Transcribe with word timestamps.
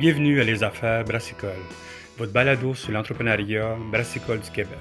Bienvenue 0.00 0.40
à 0.40 0.44
Les 0.44 0.64
Affaires 0.64 1.04
Brassicole, 1.04 1.50
votre 2.16 2.32
balado 2.32 2.72
sur 2.72 2.90
l'entrepreneuriat 2.90 3.76
brassicole 3.92 4.40
du 4.40 4.50
Québec, 4.50 4.78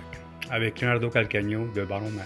avec 0.49 0.79
Leonardo 0.79 1.09
Calcagno 1.09 1.67
de 1.75 1.83
Baron 1.83 2.09
Mag. 2.11 2.23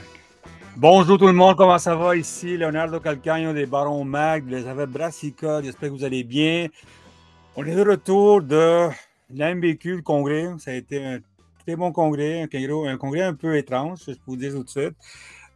Bonjour 0.78 1.17
tout 1.17 1.26
le 1.26 1.33
monde, 1.33 1.56
comment 1.58 1.79
ça 1.79 1.96
va 1.96 2.15
ici? 2.15 2.56
Leonardo 2.56 2.99
Calcagno 2.99 3.51
des 3.51 3.65
Baron 3.65 4.03
Mag, 4.03 4.47
Les 4.47 4.67
Affaires 4.67 4.85
Brassicole, 4.85 5.63
j'espère 5.63 5.90
que 5.90 5.96
vous 5.96 6.03
allez 6.03 6.24
bien. 6.24 6.67
On 7.56 7.65
est 7.65 7.74
de 7.74 7.81
retour 7.81 8.44
de 8.44 8.90
l'AMBQ, 9.33 9.96
le 9.96 10.01
congrès. 10.03 10.49
Ça 10.60 10.69
a 10.69 10.75
été 10.75 11.03
un 11.03 11.17
très 11.65 11.75
bon 11.75 11.91
congrès, 11.91 12.44
un 12.44 12.97
congrès, 12.97 13.23
un 13.23 13.33
peu 13.33 13.57
étrange, 13.57 14.01
je 14.07 14.12
peux 14.12 14.19
vous 14.28 14.37
dire 14.37 14.51
tout 14.51 14.65
de 14.65 14.69
suite. 14.69 14.94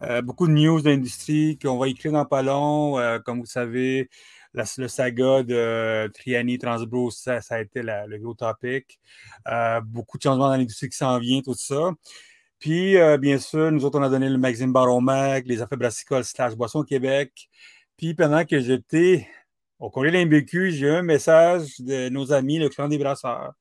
Euh, 0.01 0.23
beaucoup 0.23 0.47
de 0.47 0.53
news 0.53 0.81
d'industrie 0.81 1.59
qu'on 1.61 1.77
va 1.77 1.87
écrire 1.87 2.13
dans 2.13 2.25
pas 2.25 2.41
long. 2.41 2.97
Euh, 2.97 3.19
comme 3.19 3.39
vous 3.39 3.45
savez, 3.45 4.09
le 4.77 4.87
saga 4.87 5.43
de 5.43 6.11
Triani 6.13 6.57
Transbro, 6.57 7.11
ça, 7.11 7.39
a 7.49 7.61
été 7.61 7.81
le 7.83 8.17
gros 8.17 8.33
topic. 8.33 8.99
Euh, 9.47 9.81
beaucoup 9.81 10.17
de 10.17 10.23
changements 10.23 10.49
dans 10.49 10.57
l'industrie 10.57 10.89
qui 10.89 10.97
s'en 10.97 11.19
vient, 11.19 11.41
tout 11.41 11.55
ça. 11.55 11.91
Puis, 12.59 12.95
bien 13.19 13.37
sûr, 13.37 13.71
nous 13.71 13.85
autres, 13.85 13.99
on 13.99 14.03
a 14.03 14.09
donné 14.09 14.29
le 14.29 14.37
magazine 14.37 14.71
Baron 14.71 15.01
Mag, 15.01 15.45
les 15.47 15.61
affaires 15.61 15.77
brassicoles 15.77 16.23
slash 16.23 16.55
boisson 16.55 16.83
Québec. 16.83 17.49
Puis, 17.97 18.13
pendant 18.13 18.45
que 18.45 18.59
j'étais 18.59 19.27
au 19.79 19.89
congrès 19.89 20.11
de 20.25 20.45
j'ai 20.71 20.87
eu 20.87 20.89
un 20.89 21.03
message 21.03 21.79
de 21.79 22.09
nos 22.09 22.33
amis, 22.33 22.59
le 22.59 22.69
clan 22.69 22.87
des 22.87 22.97
brasseurs. 22.97 23.53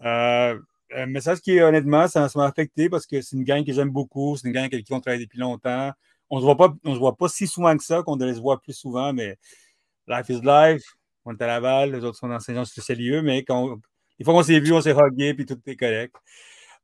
un 0.00 1.06
message 1.06 1.40
qui, 1.40 1.60
honnêtement, 1.60 2.08
ça 2.08 2.28
m'a 2.34 2.46
affecté 2.46 2.88
parce 2.88 3.06
que 3.06 3.20
c'est 3.20 3.36
une 3.36 3.44
gang 3.44 3.64
que 3.64 3.72
j'aime 3.72 3.90
beaucoup. 3.90 4.36
C'est 4.36 4.48
une 4.48 4.54
gang 4.54 4.64
avec 4.64 4.84
qui 4.84 4.92
on 4.92 5.00
travaille 5.00 5.20
depuis 5.24 5.38
longtemps. 5.38 5.92
On 6.30 6.36
ne 6.36 6.40
se, 6.40 6.46
voit 6.46 6.76
se 6.84 6.98
voit 6.98 7.16
pas 7.16 7.28
si 7.28 7.46
souvent 7.46 7.76
que 7.76 7.84
ça, 7.84 8.02
qu'on 8.02 8.16
devrait 8.16 8.34
se 8.34 8.40
voir 8.40 8.60
plus 8.60 8.72
souvent, 8.72 9.12
mais 9.12 9.36
Life 10.06 10.28
is 10.28 10.40
life. 10.42 10.84
On 11.24 11.32
est 11.32 11.42
à 11.42 11.46
Laval, 11.46 11.92
les 11.92 12.04
autres 12.04 12.18
sont 12.18 12.28
dans 12.28 12.40
Saint-Jean 12.40 12.64
sur 12.64 12.82
lieu, 12.94 13.22
mais 13.22 13.44
quand 13.44 13.78
une 14.18 14.24
fois 14.24 14.34
qu'on 14.34 14.42
s'est 14.42 14.60
vu, 14.60 14.72
on 14.72 14.80
s'est 14.80 14.92
huggé, 14.94 15.34
puis 15.34 15.46
tout 15.46 15.58
est 15.66 15.76
correct. 15.76 16.14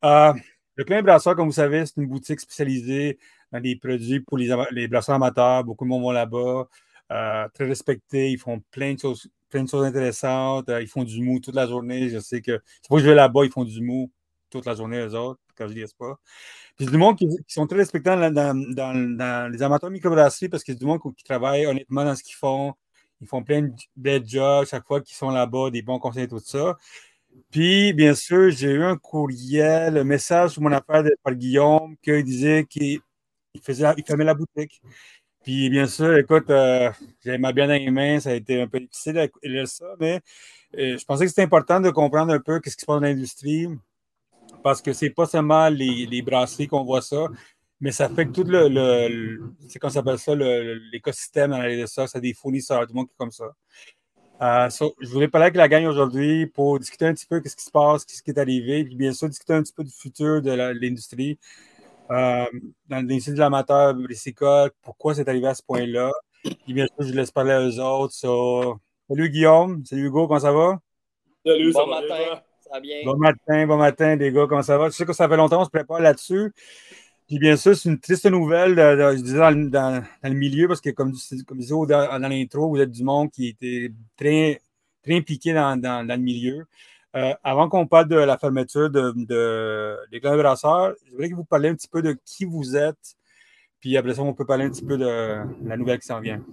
Euh, 0.05 0.33
le 0.77 0.85
Plein 0.85 1.03
Brasseur, 1.03 1.37
comme 1.37 1.47
vous 1.47 1.53
savez, 1.53 1.85
c'est 1.85 1.99
une 1.99 2.07
boutique 2.07 2.41
spécialisée 2.41 3.19
dans 3.53 3.61
des 3.61 3.77
produits 3.77 4.21
pour 4.21 4.39
les, 4.39 4.89
brasseurs 4.89 5.17
amateurs. 5.17 5.65
Beaucoup 5.65 5.85
de 5.85 5.91
monde 5.91 6.03
vont 6.03 6.11
là-bas. 6.11 6.69
Euh, 7.13 7.49
très 7.53 7.67
respectés. 7.67 8.31
Ils 8.31 8.39
font 8.39 8.63
plein 8.71 8.95
de 8.95 9.01
choses, 9.01 9.29
plein 9.49 9.65
de 9.65 9.69
choses 9.69 9.85
intéressantes. 9.85 10.69
Euh, 10.69 10.81
ils 10.81 10.89
font 10.89 11.05
du 11.05 11.21
mou 11.21 11.41
toute 11.41 11.55
la 11.55 11.67
journée. 11.67 12.09
Je 12.09 12.19
sais 12.19 12.41
que 12.41 12.61
c'est 12.83 12.89
pas 12.89 12.97
que 12.97 13.03
je 13.03 13.09
vais 13.09 13.15
là-bas, 13.15 13.45
ils 13.45 13.51
font 13.51 13.65
du 13.65 13.83
mou 13.83 14.11
toute 14.49 14.67
la 14.67 14.75
journée, 14.75 14.99
eux 14.99 15.15
autres, 15.15 15.41
quand 15.57 15.69
je 15.69 15.75
dis 15.75 15.85
pas. 15.99 16.19
Puis 16.77 16.87
du 16.87 16.97
monde 16.97 17.17
qui, 17.17 17.29
sont 17.47 17.67
très 17.67 17.79
respectants 17.79 18.17
dans, 18.31 19.51
les 19.53 19.63
amateurs 19.63 19.91
microbrasseries 19.91 20.49
parce 20.49 20.65
que 20.65 20.73
c'est 20.73 20.79
du 20.79 20.87
monde 20.87 21.01
qui 21.17 21.25
travaille 21.25 21.67
honnêtement 21.67 22.05
dans 22.05 22.17
ce 22.17 22.23
qu'ils 22.23 22.37
font. 22.37 22.75
Ils 23.21 23.27
font 23.27 23.43
plein 23.43 23.71
de 23.97 24.23
jobs 24.25 24.67
chaque 24.67 24.87
fois 24.87 25.01
qu'ils 25.01 25.17
sont 25.17 25.31
là-bas, 25.31 25.71
des 25.71 25.83
bons 25.83 25.99
conseils, 25.99 26.29
tout 26.29 26.39
ça. 26.41 26.77
Puis, 27.51 27.93
bien 27.93 28.15
sûr, 28.15 28.51
j'ai 28.51 28.71
eu 28.71 28.83
un 28.83 28.97
courriel, 28.97 29.99
un 29.99 30.05
message 30.05 30.53
sur 30.53 30.63
mon 30.63 30.73
affaire 30.73 31.05
Paul 31.23 31.37
Guillaume 31.37 31.97
qu'il 32.03 32.25
disait 32.25 32.65
qu'il 32.65 33.01
faisait, 33.63 33.87
il 33.97 34.05
fermait 34.05 34.25
la 34.25 34.35
boutique. 34.35 34.81
Puis, 35.43 35.71
bien 35.71 35.87
sûr, 35.87 36.17
écoute, 36.19 36.51
euh, 36.51 36.91
j'avais 37.25 37.39
ma 37.39 37.53
bien 37.53 37.67
dans 37.67 37.75
les 37.75 37.91
mains, 37.91 38.21
ça 38.21 38.31
a 38.31 38.35
été 38.35 38.61
un 38.61 38.69
peu 38.69 38.81
difficile 38.81 39.15
de 39.15 39.31
lire 39.49 39.69
ça, 39.69 39.87
mais 39.99 40.21
euh, 40.79 40.99
je 40.99 41.05
pensais 41.05 41.25
que 41.25 41.31
c'était 41.31 41.43
important 41.43 41.81
de 41.81 41.91
comprendre 41.91 42.33
un 42.33 42.41
peu 42.41 42.57
ce 42.57 42.61
qui 42.61 42.71
se 42.71 42.87
passe 42.87 42.97
dans 42.97 43.01
l'industrie 43.01 43.69
parce 44.63 44.83
que 44.83 44.93
c'est 44.93 45.11
pas 45.11 45.27
seulement 45.27 45.69
les, 45.69 46.07
les 46.07 46.23
brasseries 46.23 46.69
qu'on 46.69 46.85
voit 46.85 47.03
ça, 47.03 47.27
mais 47.81 47.93
ça 47.93 48.09
fait 48.09 48.27
que 48.27 48.33
tout 48.33 48.45
le, 48.45 48.69
le, 48.69 49.55
c'est 49.69 49.79
qu'on 49.79 49.89
s'appelle 49.89 50.19
ça, 50.19 50.35
l'écosystème 50.35 51.53
dans 51.53 51.63
de 51.63 51.87
ça, 51.87 52.07
c'est 52.07 52.21
des 52.21 52.35
fournisseurs, 52.35 52.83
tout 52.83 52.93
le 52.93 52.95
monde 52.95 53.07
qui 53.07 53.15
est 53.15 53.19
comme 53.19 53.31
ça. 53.31 53.47
Euh, 54.43 54.69
je 55.01 55.09
voulais 55.09 55.29
parler 55.29 55.45
avec 55.45 55.57
la 55.57 55.69
gang 55.69 55.85
aujourd'hui 55.85 56.47
pour 56.47 56.79
discuter 56.79 57.07
un 57.07 57.13
petit 57.13 57.27
peu 57.27 57.41
de 57.41 57.49
ce 57.49 57.57
qui 57.57 57.65
se 57.65 57.71
passe, 57.71 58.07
ce 58.09 58.23
qui 58.23 58.31
est 58.31 58.39
arrivé, 58.39 58.85
puis 58.85 58.97
bien 58.97 59.13
sûr 59.13 59.29
discuter 59.29 59.53
un 59.53 59.63
petit 59.63 59.73
peu 59.73 59.85
du 59.85 59.93
futur 59.93 60.41
de 60.41 60.51
l'industrie. 60.51 61.39
Euh, 62.11 62.45
dans 62.89 62.97
l'industrie 62.97 63.35
de 63.35 63.39
l'amateur 63.39 63.95
bricicole, 63.95 64.71
pourquoi 64.83 65.15
c'est 65.15 65.29
arrivé 65.29 65.47
à 65.47 65.55
ce 65.55 65.63
point-là. 65.63 66.11
Puis 66.43 66.73
bien 66.73 66.87
sûr, 66.87 67.07
je 67.07 67.13
laisse 67.13 67.31
parler 67.31 67.53
à 67.53 67.61
eux 67.61 67.81
autres. 67.81 68.15
Salut 68.15 69.29
Guillaume, 69.29 69.85
salut 69.85 70.07
Hugo, 70.07 70.27
comment 70.27 70.41
ça 70.41 70.53
va? 70.53 70.81
Salut, 71.45 71.73
bon 71.73 71.87
matin, 71.87 72.43
ça 72.61 72.71
va 72.73 72.81
bien? 72.81 73.01
Bon 73.05 73.17
matin, 73.17 73.67
bon 73.67 73.77
matin 73.77 74.17
les 74.17 74.33
gars, 74.33 74.47
comment 74.49 74.63
ça 74.63 74.79
va? 74.79 74.89
Je 74.89 74.95
sais 74.95 75.05
que 75.05 75.13
ça 75.13 75.29
fait 75.29 75.37
longtemps 75.37 75.59
qu'on 75.59 75.65
se 75.65 75.71
prépare 75.71 76.01
là-dessus. 76.01 76.53
Puis 77.31 77.39
bien 77.39 77.57
sûr, 77.57 77.77
c'est 77.77 77.89
une 77.89 78.01
triste 78.01 78.27
nouvelle, 78.27 78.75
je 78.75 79.23
disais 79.23 79.39
dans, 79.39 80.03
le 80.25 80.31
milieu, 80.31 80.67
parce 80.67 80.81
que 80.81 80.91
comme, 80.91 81.13
comme 81.47 81.59
je 81.61 81.63
disais 81.63 81.75
dans, 81.87 82.29
l'intro, 82.29 82.69
vous 82.71 82.81
êtes 82.81 82.91
du 82.91 83.05
monde 83.05 83.31
qui 83.31 83.47
était 83.47 83.93
très, 84.17 84.61
très 85.01 85.15
impliqué 85.19 85.53
dans, 85.53 85.81
le 85.81 86.17
milieu. 86.17 86.67
Euh, 87.15 87.33
avant 87.45 87.69
qu'on 87.69 87.87
parle 87.87 88.09
de 88.09 88.17
la 88.17 88.37
fermeture 88.37 88.91
de, 88.91 89.13
de 89.15 89.97
des 90.11 90.19
brasseurs, 90.19 90.97
je 91.07 91.13
voudrais 91.13 91.31
que 91.31 91.37
vous 91.37 91.45
parliez 91.45 91.69
un 91.69 91.77
petit 91.77 91.87
peu 91.87 92.03
de 92.03 92.19
qui 92.25 92.45
vous 92.45 92.77
êtes, 92.77 93.15
puis 93.79 93.97
après 93.97 94.15
ça, 94.15 94.23
on 94.23 94.35
peut 94.35 94.45
parler 94.45 94.65
un 94.65 94.71
petit 94.71 94.85
peu 94.85 94.99
de 94.99 95.39
la 95.65 95.77
nouvelle 95.77 96.01
qui 96.01 96.07
s'en 96.09 96.19
vient. 96.19 96.45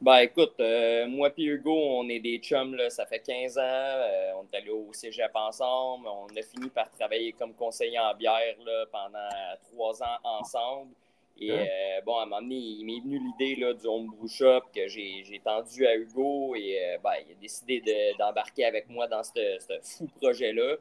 Ben 0.00 0.18
écoute, 0.18 0.54
euh, 0.60 1.08
moi 1.08 1.30
et 1.36 1.42
Hugo, 1.42 1.74
on 1.74 2.08
est 2.08 2.20
des 2.20 2.38
chums, 2.38 2.76
là, 2.76 2.88
ça 2.88 3.04
fait 3.04 3.18
15 3.18 3.58
ans. 3.58 3.62
Euh, 3.62 4.32
on 4.36 4.44
est 4.44 4.56
allé 4.56 4.70
au 4.70 4.92
cégep 4.92 5.32
ensemble. 5.34 6.06
On 6.06 6.28
a 6.28 6.42
fini 6.42 6.70
par 6.70 6.88
travailler 6.92 7.32
comme 7.32 7.52
conseiller 7.52 7.98
en 7.98 8.14
bière 8.14 8.54
là, 8.64 8.84
pendant 8.92 9.28
trois 9.72 10.00
ans 10.00 10.18
ensemble. 10.22 10.92
Et 11.40 11.50
hein? 11.50 11.66
euh, 11.68 12.00
bon, 12.06 12.16
à 12.16 12.22
un 12.22 12.26
moment 12.26 12.40
donné, 12.40 12.54
il 12.54 12.84
m'est 12.84 13.00
venu 13.00 13.18
l'idée 13.18 13.74
du 13.74 13.86
homebrew 13.88 14.28
shop 14.28 14.62
que 14.72 14.86
j'ai 14.86 15.40
tendu 15.42 15.84
à 15.84 15.96
Hugo 15.96 16.54
et 16.54 16.96
ben, 17.02 17.14
il 17.26 17.32
a 17.32 17.34
décidé 17.40 17.82
d'embarquer 18.20 18.66
avec 18.66 18.88
moi 18.88 19.08
dans 19.08 19.24
ce 19.24 19.58
fou 19.82 20.08
projet-là. 20.20 20.76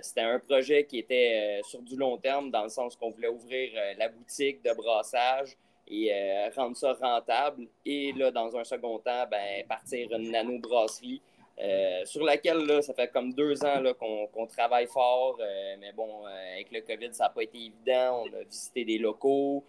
C'était 0.00 0.22
un 0.22 0.38
projet 0.38 0.84
qui 0.84 1.00
était 1.00 1.60
sur 1.64 1.82
du 1.82 1.96
long 1.96 2.16
terme 2.16 2.50
dans 2.50 2.62
le 2.62 2.70
sens 2.70 2.96
qu'on 2.96 3.10
voulait 3.10 3.28
ouvrir 3.28 3.72
la 3.98 4.08
boutique 4.08 4.62
de 4.64 4.72
brassage 4.72 5.54
et 5.92 6.10
euh, 6.10 6.48
rendre 6.56 6.76
ça 6.76 6.94
rentable. 6.94 7.66
Et 7.84 8.12
là, 8.12 8.30
dans 8.30 8.56
un 8.56 8.64
second 8.64 8.98
temps, 8.98 9.26
ben, 9.30 9.64
partir 9.68 10.10
une 10.12 10.30
nano-brasserie 10.30 11.20
euh, 11.60 12.04
sur 12.06 12.24
laquelle 12.24 12.64
là, 12.64 12.80
ça 12.80 12.94
fait 12.94 13.08
comme 13.08 13.34
deux 13.34 13.62
ans 13.62 13.82
qu'on 13.98 14.46
travaille 14.46 14.86
fort. 14.86 15.36
Euh, 15.38 15.76
mais 15.78 15.92
bon, 15.92 16.24
avec 16.24 16.72
le 16.72 16.80
COVID, 16.80 17.12
ça 17.12 17.24
n'a 17.24 17.30
pas 17.30 17.42
été 17.42 17.58
évident. 17.58 18.24
On 18.24 18.34
a 18.34 18.42
visité 18.44 18.84
des 18.86 18.98
locaux. 18.98 19.64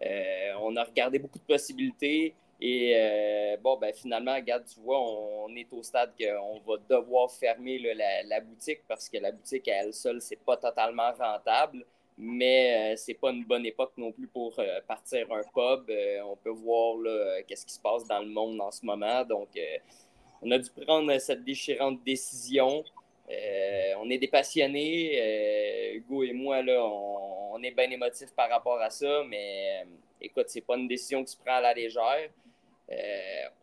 on 0.00 0.76
a 0.76 0.84
regardé 0.84 1.18
beaucoup 1.18 1.38
de 1.38 1.44
possibilités. 1.44 2.34
Et 2.58 2.94
bon, 3.62 3.76
ben, 3.76 3.92
finalement, 3.92 4.34
regarde, 4.34 4.64
tu 4.64 4.80
vois, 4.80 4.98
on, 4.98 5.54
est 5.56 5.70
au 5.72 5.82
stade 5.82 6.12
qu'on 6.18 6.58
va 6.66 6.78
devoir 6.88 7.30
fermer 7.30 7.78
la, 8.24 8.40
boutique 8.40 8.80
parce 8.88 9.10
que 9.10 9.18
la 9.18 9.30
boutique 9.30 9.68
à 9.68 9.82
elle 9.82 9.92
seule, 9.92 10.22
c'est 10.22 10.42
pas 10.42 10.56
totalement 10.56 11.12
rentable 11.12 11.84
mais 12.18 12.92
euh, 12.92 12.96
c'est 12.96 13.14
pas 13.14 13.30
une 13.30 13.44
bonne 13.44 13.66
époque 13.66 13.92
non 13.96 14.10
plus 14.10 14.26
pour 14.26 14.58
euh, 14.58 14.80
partir 14.86 15.30
un 15.32 15.42
pub. 15.42 15.90
Euh, 15.90 16.20
on 16.22 16.36
peut 16.36 16.50
voir 16.50 16.96
qu'est-ce 17.46 17.66
qui 17.66 17.74
se 17.74 17.80
passe 17.80 18.06
dans 18.06 18.20
le 18.20 18.28
monde 18.28 18.60
en 18.60 18.70
ce 18.70 18.84
moment. 18.84 19.24
Donc, 19.24 19.48
on 20.42 20.50
a 20.50 20.58
dû 20.58 20.70
prendre 20.70 21.16
cette 21.18 21.44
déchirante 21.44 22.02
décision. 22.04 22.84
on 23.98 24.10
est 24.10 24.18
des 24.18 24.28
passionnés. 24.28 25.92
Hugo 25.94 26.22
et 26.22 26.32
moi, 26.32 26.62
là, 26.62 26.82
on, 26.84 27.62
est 27.62 27.70
bien 27.70 27.90
émotifs 27.90 28.32
par 28.34 28.50
rapport 28.50 28.80
à 28.80 28.90
ça, 28.90 29.24
mais 29.28 29.86
écoute, 30.20 30.46
c'est 30.48 30.60
pas 30.60 30.76
une 30.76 30.88
décision 30.88 31.24
qui 31.24 31.32
se 31.32 31.36
prend 31.38 31.54
à 31.56 31.60
la 31.60 31.74
légère. 31.74 32.30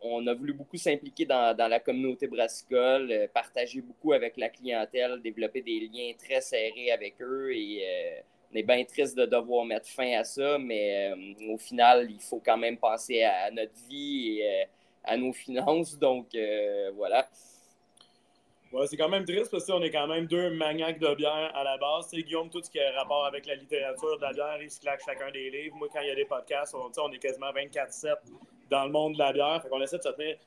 on 0.01 0.25
a 0.27 0.33
voulu 0.33 0.53
beaucoup 0.53 0.77
s'impliquer 0.77 1.25
dans, 1.25 1.55
dans, 1.55 1.67
la 1.67 1.79
communauté 1.79 2.27
brassicole, 2.27 3.29
partager 3.33 3.81
beaucoup 3.81 4.13
avec 4.13 4.35
la 4.37 4.49
clientèle, 4.49 5.21
développer 5.21 5.61
des 5.61 5.79
liens 5.81 6.13
très 6.17 6.41
serrés 6.41 6.91
avec 6.91 7.21
eux 7.21 7.51
et 7.55 8.23
on 8.53 8.57
est 8.57 8.63
bien 8.63 8.83
triste 8.83 9.17
de 9.17 9.25
devoir 9.25 9.65
mettre 9.65 9.87
fin 9.87 10.13
à 10.13 10.23
ça, 10.23 10.57
mais 10.59 11.11
euh, 11.11 11.53
au 11.53 11.57
final, 11.57 12.09
il 12.09 12.21
faut 12.21 12.41
quand 12.43 12.57
même 12.57 12.77
penser 12.77 13.23
à, 13.23 13.49
notre 13.51 13.73
vie 13.89 14.39
et 14.39 14.61
euh, 14.61 14.65
à 15.03 15.17
nos 15.17 15.33
finances. 15.33 15.97
Donc, 15.97 16.27
euh, 16.35 16.91
voilà. 16.95 17.27
Ouais, 18.71 18.87
c'est 18.87 18.97
quand 18.97 19.09
même 19.09 19.25
triste 19.25 19.51
parce 19.51 19.65
qu'on 19.65 19.81
est 19.81 19.91
quand 19.91 20.07
même 20.07 20.25
deux 20.25 20.49
maniaques 20.51 20.99
de 20.99 21.13
bière 21.15 21.51
à 21.55 21.63
la 21.63 21.77
base. 21.77 22.07
C'est 22.09 22.21
Guillaume, 22.21 22.49
tout 22.49 22.61
ce 22.63 22.69
qui 22.69 22.79
a 22.79 22.91
rapport 22.91 23.25
avec 23.25 23.45
la 23.45 23.55
littérature 23.55 24.17
de 24.17 24.23
la 24.23 24.33
bière, 24.33 24.57
il 24.61 24.69
se 24.69 24.79
claque 24.79 25.01
chacun 25.03 25.31
des 25.31 25.49
livres. 25.49 25.75
Moi, 25.75 25.87
quand 25.91 26.01
il 26.01 26.07
y 26.07 26.11
a 26.11 26.15
des 26.15 26.25
podcasts, 26.25 26.75
on, 26.75 26.91
on 27.01 27.11
est 27.11 27.19
quasiment 27.19 27.51
24-7 27.51 28.15
dans 28.69 28.85
le 28.85 28.91
monde 28.91 29.13
de 29.13 29.19
la 29.19 29.31
bière. 29.31 29.61
Fait 29.61 29.83
essaie 29.83 29.97
de 29.97 30.03
se 30.03 30.09
tenir 30.09 30.37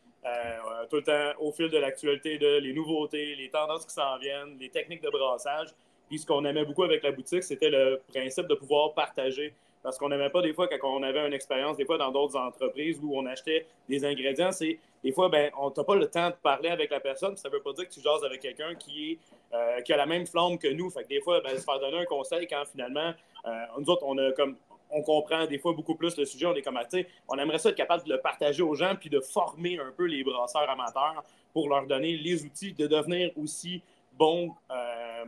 tout 0.91 0.97
le 0.97 1.03
temps 1.05 1.41
au 1.41 1.53
fil 1.53 1.71
de 1.71 1.79
l'actualité, 1.79 2.37
de 2.37 2.59
les 2.59 2.73
nouveautés, 2.73 3.37
les 3.37 3.49
tendances 3.49 3.87
qui 3.87 3.95
s'en 3.95 4.19
viennent, 4.19 4.59
les 4.59 4.71
techniques 4.71 5.03
de 5.03 5.11
brassage. 5.11 5.69
Puis 6.09 6.21
ce 6.21 6.27
qu'on 6.27 6.45
aimait 6.45 6.65
beaucoup 6.65 6.85
avec 6.85 7.03
la 7.03 7.13
boutique, 7.13 7.43
c'était 7.43 7.71
le 7.71 8.01
principe 8.13 8.47
de 8.47 8.55
pouvoir 8.55 8.95
partager. 8.95 9.55
Parce 9.83 9.99
qu'on 9.99 10.09
n'aimait 10.09 10.31
pas 10.31 10.43
des 10.43 10.53
fois 10.53 10.67
quand 10.67 10.79
on 10.83 11.03
avait 11.05 11.25
une 11.25 11.33
expérience, 11.33 11.77
des 11.77 11.85
fois 11.85 11.97
dans 11.97 12.11
d'autres 12.11 12.37
entreprises 12.37 12.99
où 13.01 13.17
on 13.17 13.25
achetait 13.27 13.67
des 13.89 14.05
ingrédients, 14.05 14.51
c'est 14.51 14.81
des 15.05 15.13
fois, 15.13 15.29
ben, 15.29 15.53
on 15.57 15.71
n'a 15.71 15.85
pas 15.85 15.95
le 15.95 16.11
temps 16.11 16.31
de 16.31 16.35
parler 16.35 16.71
avec 16.71 16.91
la 16.91 16.99
personne. 16.99 17.37
Ça 17.37 17.49
ne 17.49 17.55
veut 17.55 17.63
pas 17.63 17.73
dire 17.73 17.89
que 17.89 17.95
tu 17.95 18.01
jases 18.01 18.25
avec 18.25 18.41
quelqu'un 18.41 18.75
qui, 18.75 19.13
est, 19.13 19.19
euh, 19.55 19.81
qui 19.83 19.93
a 19.93 19.97
la 19.97 20.07
même 20.07 20.27
flamme 20.27 20.59
que 20.59 20.67
nous. 20.67 20.91
Fait 20.91 21.05
que 21.05 21.09
des 21.09 21.21
fois, 21.21 21.41
ben, 21.41 21.57
se 21.57 21.63
faire 21.63 21.79
donner 21.79 21.99
un 21.99 22.05
conseil 22.05 22.49
quand 22.49 22.65
finalement, 22.65 23.13
euh, 23.47 23.51
nous 23.79 23.89
autres, 23.89 24.03
on 24.05 24.19
a 24.19 24.33
comme 24.33 24.57
on 24.91 25.03
comprend 25.03 25.47
des 25.47 25.59
fois 25.59 25.73
beaucoup 25.73 25.95
plus 25.95 26.17
le 26.17 26.25
sujet. 26.25 26.47
On 26.47 26.55
est 26.55 26.63
comme, 26.63 26.81
on 27.29 27.39
aimerait 27.39 27.59
ça 27.59 27.69
être 27.69 27.77
capable 27.77 28.03
de 28.05 28.13
le 28.13 28.21
partager 28.21 28.63
aux 28.63 28.75
gens 28.75 28.95
puis 28.99 29.11
de 29.11 29.21
former 29.21 29.79
un 29.79 29.93
peu 29.97 30.07
les 30.07 30.25
brasseurs 30.25 30.69
amateurs 30.69 31.23
pour 31.53 31.69
leur 31.69 31.87
donner 31.87 32.17
les 32.17 32.45
outils 32.45 32.73
de 32.73 32.87
devenir 32.87 33.31
aussi 33.37 33.83
bons 34.19 34.53
euh, 34.71 35.25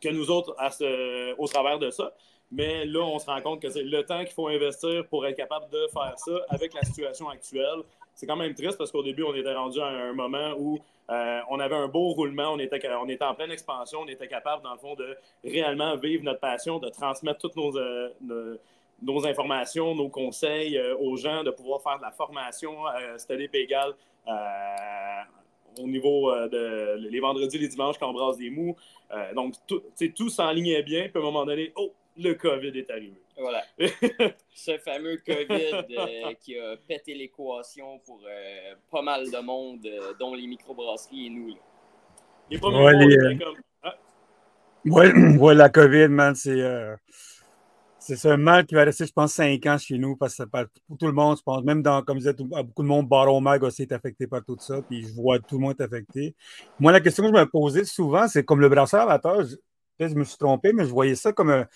que 0.00 0.08
nous 0.08 0.30
autres 0.30 0.54
au 1.38 1.46
travers 1.46 1.78
de 1.78 1.90
ça. 1.90 2.12
Mais 2.50 2.86
là, 2.86 3.00
on 3.00 3.18
se 3.18 3.26
rend 3.26 3.40
compte 3.42 3.60
que 3.60 3.68
c'est 3.68 3.82
le 3.82 4.04
temps 4.04 4.24
qu'il 4.24 4.32
faut 4.32 4.48
investir 4.48 5.06
pour 5.08 5.26
être 5.26 5.36
capable 5.36 5.68
de 5.70 5.86
faire 5.92 6.14
ça 6.16 6.32
avec 6.48 6.72
la 6.72 6.82
situation 6.82 7.28
actuelle. 7.28 7.82
C'est 8.14 8.26
quand 8.26 8.36
même 8.36 8.54
triste 8.54 8.78
parce 8.78 8.90
qu'au 8.90 9.02
début, 9.02 9.22
on 9.22 9.34
était 9.34 9.54
rendu 9.54 9.80
à 9.80 9.86
un 9.86 10.12
moment 10.12 10.54
où 10.58 10.78
euh, 11.10 11.40
on 11.50 11.60
avait 11.60 11.76
un 11.76 11.88
beau 11.88 12.08
roulement, 12.08 12.52
on 12.52 12.58
était, 12.58 12.80
on 13.00 13.08
était 13.08 13.24
en 13.24 13.34
pleine 13.34 13.50
expansion, 13.50 14.00
on 14.02 14.08
était 14.08 14.28
capable, 14.28 14.62
dans 14.62 14.72
le 14.72 14.78
fond, 14.78 14.94
de 14.94 15.16
réellement 15.44 15.96
vivre 15.96 16.24
notre 16.24 16.40
passion, 16.40 16.78
de 16.78 16.88
transmettre 16.88 17.38
toutes 17.38 17.56
nos, 17.56 17.76
euh, 17.78 18.58
nos, 19.02 19.26
informations, 19.26 19.94
nos 19.94 20.08
conseils 20.08 20.76
euh, 20.76 20.96
aux 20.98 21.16
gens, 21.16 21.44
de 21.44 21.50
pouvoir 21.50 21.82
faire 21.82 21.98
de 21.98 22.02
la 22.02 22.10
formation 22.10 22.74
Study 23.18 23.48
égal 23.52 23.94
au 25.78 25.86
niveau 25.86 26.32
de 26.48 26.96
les 27.08 27.20
vendredis, 27.20 27.58
les 27.58 27.68
dimanches 27.68 27.98
quand 27.98 28.10
on 28.10 28.12
brasse 28.12 28.36
des 28.38 28.50
mous. 28.50 28.76
donc, 29.34 29.54
tout, 29.66 29.82
tout 30.16 30.28
s'enlignait 30.28 30.82
bien, 30.82 31.08
puis 31.08 31.12
à 31.16 31.18
un 31.18 31.24
moment 31.24 31.44
donné, 31.44 31.72
oh, 31.76 31.92
le 32.18 32.34
COVID 32.34 32.76
est 32.76 32.90
arrivé. 32.90 33.20
Voilà. 33.38 33.62
Ce 34.54 34.76
fameux 34.78 35.18
COVID 35.24 35.86
euh, 35.96 36.34
qui 36.40 36.58
a 36.58 36.76
pété 36.88 37.14
l'équation 37.14 38.00
pour 38.04 38.20
euh, 38.28 38.74
pas 38.90 39.02
mal 39.02 39.30
de 39.30 39.38
monde, 39.38 39.86
euh, 39.86 40.12
dont 40.18 40.34
les 40.34 40.46
microbrasseries 40.46 41.26
et 41.26 41.30
nous. 41.30 41.54
Les 42.50 42.58
ouais, 42.58 43.06
les, 43.06 43.38
comme... 43.38 43.56
Ah. 43.82 43.94
ouais, 44.86 45.54
la 45.54 45.68
COVID, 45.68 46.08
man, 46.08 46.34
c'est. 46.34 46.60
C'est 48.16 48.30
un 48.30 48.36
mal 48.36 48.64
qui 48.64 48.74
va 48.74 48.84
rester, 48.84 49.06
je 49.06 49.12
pense, 49.12 49.34
cinq 49.34 49.66
ans 49.66 49.76
chez 49.76 49.98
nous 49.98 50.16
parce 50.16 50.36
que 50.36 50.44
pour 50.86 50.96
tout 50.96 51.06
le 51.06 51.12
monde, 51.12 51.36
je 51.36 51.42
pense, 51.42 51.62
même 51.64 51.82
dans, 51.82 52.02
comme 52.02 52.18
je 52.20 52.30
disais, 52.30 52.44
beaucoup 52.64 52.82
de 52.82 52.88
monde, 52.88 53.08
Baron 53.08 53.40
Mag 53.40 53.62
aussi 53.62 53.82
est 53.82 53.92
affecté 53.92 54.26
par 54.26 54.42
tout 54.44 54.56
ça, 54.58 54.80
puis 54.82 55.02
je 55.02 55.12
vois 55.14 55.38
tout 55.38 55.56
le 55.56 55.62
monde 55.62 55.74
est 55.78 55.82
affecté. 55.82 56.34
Moi, 56.80 56.90
la 56.92 57.00
question 57.00 57.22
que 57.24 57.28
je 57.28 57.42
me 57.42 57.46
posais 57.46 57.84
souvent, 57.84 58.26
c'est 58.26 58.44
comme 58.44 58.60
le 58.60 58.68
brasseur 58.68 59.02
amateur, 59.02 59.44
je, 59.44 59.56
je 60.00 60.14
me 60.14 60.24
suis 60.24 60.38
trompé, 60.38 60.72
mais 60.72 60.84
je 60.84 60.90
voyais 60.90 61.16
ça 61.16 61.32
comme 61.32 61.66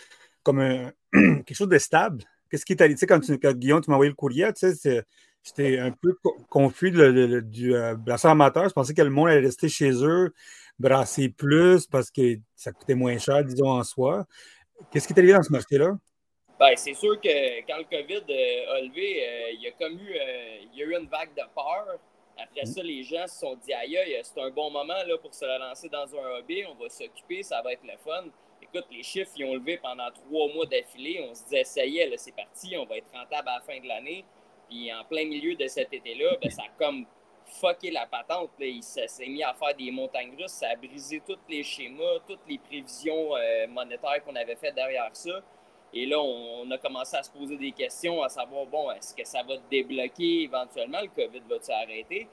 comme 0.42 0.92
quelque 1.12 1.54
chose 1.54 1.68
de 1.68 1.78
stable. 1.78 2.24
Qu'est-ce 2.50 2.64
qui 2.64 2.72
est 2.72 2.80
arrivé? 2.80 2.94
Tu 2.94 3.00
sais, 3.00 3.06
quand, 3.06 3.20
tu, 3.20 3.38
Guillaume, 3.54 3.80
tu 3.80 3.90
m'as 3.90 3.96
envoyé 3.96 4.10
le 4.10 4.16
courrier, 4.16 4.52
tu 4.52 4.72
sais, 4.74 5.04
j'étais 5.42 5.78
un 5.78 5.90
peu 5.90 6.16
confus 6.48 6.90
du 6.90 7.74
euh, 7.74 7.94
brasseur 7.94 8.30
amateur. 8.30 8.68
Je 8.68 8.74
pensais 8.74 8.94
que 8.94 9.02
le 9.02 9.10
monde 9.10 9.28
allait 9.28 9.40
rester 9.40 9.68
chez 9.68 9.92
eux, 10.04 10.32
brasser 10.78 11.28
plus 11.28 11.86
parce 11.86 12.10
que 12.10 12.38
ça 12.54 12.72
coûtait 12.72 12.94
moins 12.94 13.18
cher, 13.18 13.44
disons, 13.44 13.70
en 13.70 13.82
soi. 13.84 14.26
Qu'est-ce 14.90 15.06
qui 15.06 15.12
est 15.14 15.18
arrivé 15.18 15.32
dans 15.32 15.42
ce 15.42 15.52
marché-là? 15.52 15.98
Ben, 16.62 16.76
c'est 16.76 16.94
sûr 16.94 17.20
que 17.20 17.60
quand 17.66 17.78
le 17.78 17.84
COVID 17.84 18.22
euh, 18.30 18.76
a 18.76 18.80
levé, 18.82 19.26
euh, 19.26 19.50
il, 19.54 19.62
y 19.62 19.66
a 19.66 19.72
comme 19.72 19.98
eu, 19.98 20.14
il 20.72 20.78
y 20.78 20.82
a 20.82 20.86
eu 20.86 20.96
une 20.96 21.08
vague 21.08 21.34
de 21.34 21.42
peur. 21.54 21.98
Après 22.38 22.64
ça, 22.64 22.82
les 22.82 23.02
gens 23.02 23.26
se 23.26 23.40
sont 23.40 23.56
dit 23.56 23.72
aïe, 23.74 24.20
c'est 24.22 24.40
un 24.40 24.50
bon 24.50 24.70
moment 24.70 25.02
là, 25.06 25.18
pour 25.18 25.34
se 25.34 25.44
lancer 25.44 25.88
dans 25.88 26.06
un 26.16 26.38
hobby, 26.38 26.64
on 26.64 26.74
va 26.74 26.88
s'occuper, 26.88 27.42
ça 27.42 27.60
va 27.62 27.72
être 27.72 27.82
le 27.84 27.96
fun 27.98 28.30
écoute, 28.74 28.86
les 28.90 29.02
chiffres, 29.02 29.32
ils 29.36 29.44
ont 29.44 29.54
levé 29.54 29.76
pendant 29.76 30.10
trois 30.10 30.52
mois 30.52 30.66
d'affilée. 30.66 31.24
On 31.28 31.34
se 31.34 31.44
disait, 31.44 31.64
ça 31.64 31.84
y 31.84 31.98
est, 31.98 32.16
c'est 32.16 32.34
parti, 32.34 32.76
on 32.76 32.84
va 32.84 32.96
être 32.96 33.10
rentable 33.12 33.48
à 33.48 33.56
la 33.56 33.60
fin 33.60 33.78
de 33.80 33.86
l'année. 33.86 34.24
Puis 34.68 34.92
en 34.92 35.04
plein 35.04 35.26
milieu 35.26 35.54
de 35.54 35.66
cet 35.66 35.92
été-là, 35.92 36.36
ben, 36.40 36.50
ça 36.50 36.62
a 36.62 36.68
comme 36.78 37.04
fucké 37.44 37.90
la 37.90 38.06
patente. 38.06 38.50
Il 38.60 38.82
s'est 38.82 39.26
mis 39.26 39.42
à 39.42 39.52
faire 39.54 39.74
des 39.74 39.90
montagnes 39.90 40.34
russes. 40.38 40.52
Ça 40.52 40.70
a 40.70 40.76
brisé 40.76 41.20
tous 41.26 41.38
les 41.48 41.62
schémas, 41.62 42.20
toutes 42.26 42.40
les 42.48 42.58
prévisions 42.58 43.36
euh, 43.36 43.66
monétaires 43.66 44.24
qu'on 44.24 44.36
avait 44.36 44.56
faites 44.56 44.74
derrière 44.74 45.14
ça. 45.14 45.42
Et 45.94 46.06
là, 46.06 46.20
on, 46.20 46.70
a 46.70 46.78
commencé 46.78 47.16
à 47.16 47.22
se 47.22 47.30
poser 47.30 47.56
des 47.56 47.72
questions, 47.72 48.22
à 48.22 48.28
savoir, 48.28 48.64
bon, 48.66 48.90
est-ce 48.92 49.14
que 49.14 49.24
ça 49.26 49.42
va 49.42 49.56
débloquer 49.70 50.44
éventuellement? 50.44 51.00
Le 51.02 51.08
COVID 51.08 51.42
va-tu 51.48 51.70
arrêter? 51.70 52.28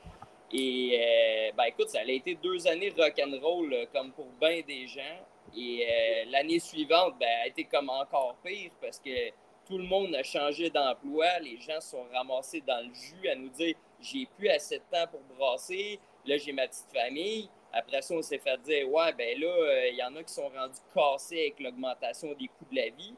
Et, 0.52 1.00
euh, 1.00 1.52
ben 1.56 1.66
écoute, 1.66 1.90
ça 1.90 2.00
a 2.00 2.04
été 2.04 2.36
deux 2.36 2.66
années 2.68 2.94
rock'n'roll, 2.98 3.88
comme 3.94 4.12
pour 4.12 4.28
bien 4.40 4.62
des 4.66 4.88
gens. 4.88 5.20
Et 5.56 5.86
euh, 5.86 6.26
l'année 6.30 6.60
suivante, 6.60 7.16
ben, 7.20 7.30
a 7.44 7.48
été 7.48 7.66
comme 7.66 7.90
encore 7.90 8.36
pire 8.44 8.72
parce 8.82 9.00
que 9.00 9.30
tout 9.68 9.78
le 9.78 9.84
monde 9.84 10.16
a 10.16 10.24
changé 10.24 10.70
d'emploi. 10.70 11.40
Les 11.40 11.58
gens 11.58 11.80
se 11.80 11.92
sont 11.92 12.06
ramassés 12.14 12.62
dans 12.62 12.86
le 12.86 12.94
jus 12.94 13.28
à 13.30 13.36
nous 13.36 13.50
dire 13.50 13.76
j'ai 14.02 14.28
plus 14.38 14.50
assez 14.50 14.78
de 14.78 14.84
temps 14.92 15.08
pour 15.12 15.22
brasser. 15.38 16.00
Là, 16.26 16.38
j'ai 16.38 16.52
ma 16.52 16.68
petite 16.68 16.92
famille. 16.94 17.50
Après 17.72 18.02
ça, 18.02 18.16
on 18.16 18.22
s'est 18.22 18.40
fait 18.40 18.58
dire 18.62 18.90
ouais, 18.90 19.14
ben 19.14 19.40
là, 19.40 19.48
euh, 19.48 19.90
il 19.90 19.96
y 19.96 20.04
en 20.04 20.16
a 20.16 20.24
qui 20.24 20.34
sont 20.34 20.50
rendus 20.50 20.80
cassés 20.94 21.40
avec 21.40 21.60
l'augmentation 21.60 22.30
des 22.34 22.48
coûts 22.48 22.66
de 22.72 22.76
la 22.76 22.90
vie. 22.90 23.16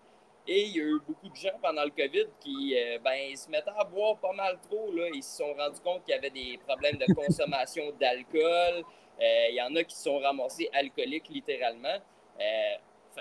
Et 0.53 0.63
il 0.63 0.75
y 0.75 0.81
a 0.81 0.83
eu 0.83 0.99
beaucoup 1.07 1.29
de 1.29 1.35
gens 1.35 1.57
pendant 1.61 1.85
le 1.85 1.91
COVID 1.91 2.27
qui 2.41 2.75
euh, 2.77 2.99
ben, 2.99 3.33
se 3.37 3.49
mettaient 3.49 3.71
à 3.73 3.85
boire 3.85 4.17
pas 4.17 4.33
mal 4.33 4.59
trop. 4.69 4.91
Là. 4.91 5.07
Ils 5.13 5.23
se 5.23 5.37
sont 5.37 5.53
rendus 5.53 5.79
compte 5.79 6.03
qu'il 6.03 6.13
y 6.13 6.17
avait 6.17 6.29
des 6.29 6.59
problèmes 6.67 6.97
de 6.97 7.13
consommation 7.13 7.83
d'alcool. 7.99 8.83
Il 9.17 9.53
y 9.53 9.61
en 9.61 9.73
a 9.77 9.83
qui 9.85 9.95
se 9.95 10.03
sont 10.03 10.19
ramassés 10.19 10.69
alcooliques 10.73 11.29
littéralement. 11.29 11.99
Euh, 12.41 12.75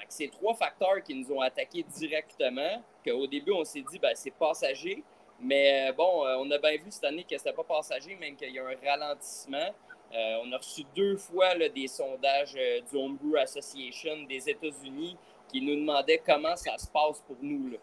c'est 0.09 0.29
trois 0.29 0.55
facteurs 0.55 1.03
qui 1.05 1.15
nous 1.15 1.31
ont 1.33 1.41
attaqués 1.41 1.85
directement, 1.85 2.83
qu'au 3.07 3.29
début, 3.29 3.53
on 3.53 3.65
s'est 3.65 3.85
dit, 3.89 4.01
ben, 4.01 4.13
c'est 4.15 4.33
passager. 4.33 5.05
Mais 5.39 5.89
euh, 5.89 5.93
bon, 5.93 6.27
euh, 6.27 6.37
on 6.41 6.51
a 6.51 6.59
bien 6.59 6.73
vu 6.73 6.91
cette 6.91 7.05
année 7.05 7.25
que 7.25 7.39
c'était 7.39 7.53
pas 7.53 7.63
passager, 7.63 8.17
même 8.17 8.35
qu'il 8.35 8.51
y 8.51 8.59
a 8.59 8.65
un 8.65 8.77
ralentissement. 8.85 9.71
on 10.13 10.53
a 10.53 10.57
reçu 10.57 10.83
deux 10.97 11.17
fois 11.17 11.55
des 11.55 11.87
sondages 11.87 12.55
du 12.91 12.97
Homebrew 12.97 13.37
Association 13.37 14.25
des 14.29 14.51
États-Unis 14.51 15.17
qui 15.51 15.61
nous 15.61 15.77
demandaient 15.77 16.23
comment 16.25 16.57
ça 16.57 16.77
se 16.79 16.87
passe 16.89 17.21
pour 17.27 17.37
nous. 17.41 17.71
Là. 17.71 17.79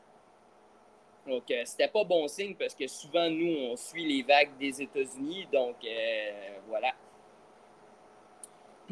Donc, 1.27 1.43
c'était 1.65 1.89
pas 1.89 2.03
bon 2.03 2.27
signe 2.27 2.55
parce 2.55 2.73
que 2.73 2.87
souvent, 2.87 3.29
nous, 3.29 3.53
on 3.71 3.75
suit 3.75 4.05
les 4.05 4.23
vagues 4.23 4.57
des 4.57 4.81
États-Unis. 4.81 5.47
Donc, 5.51 5.75
voilà 6.67 6.93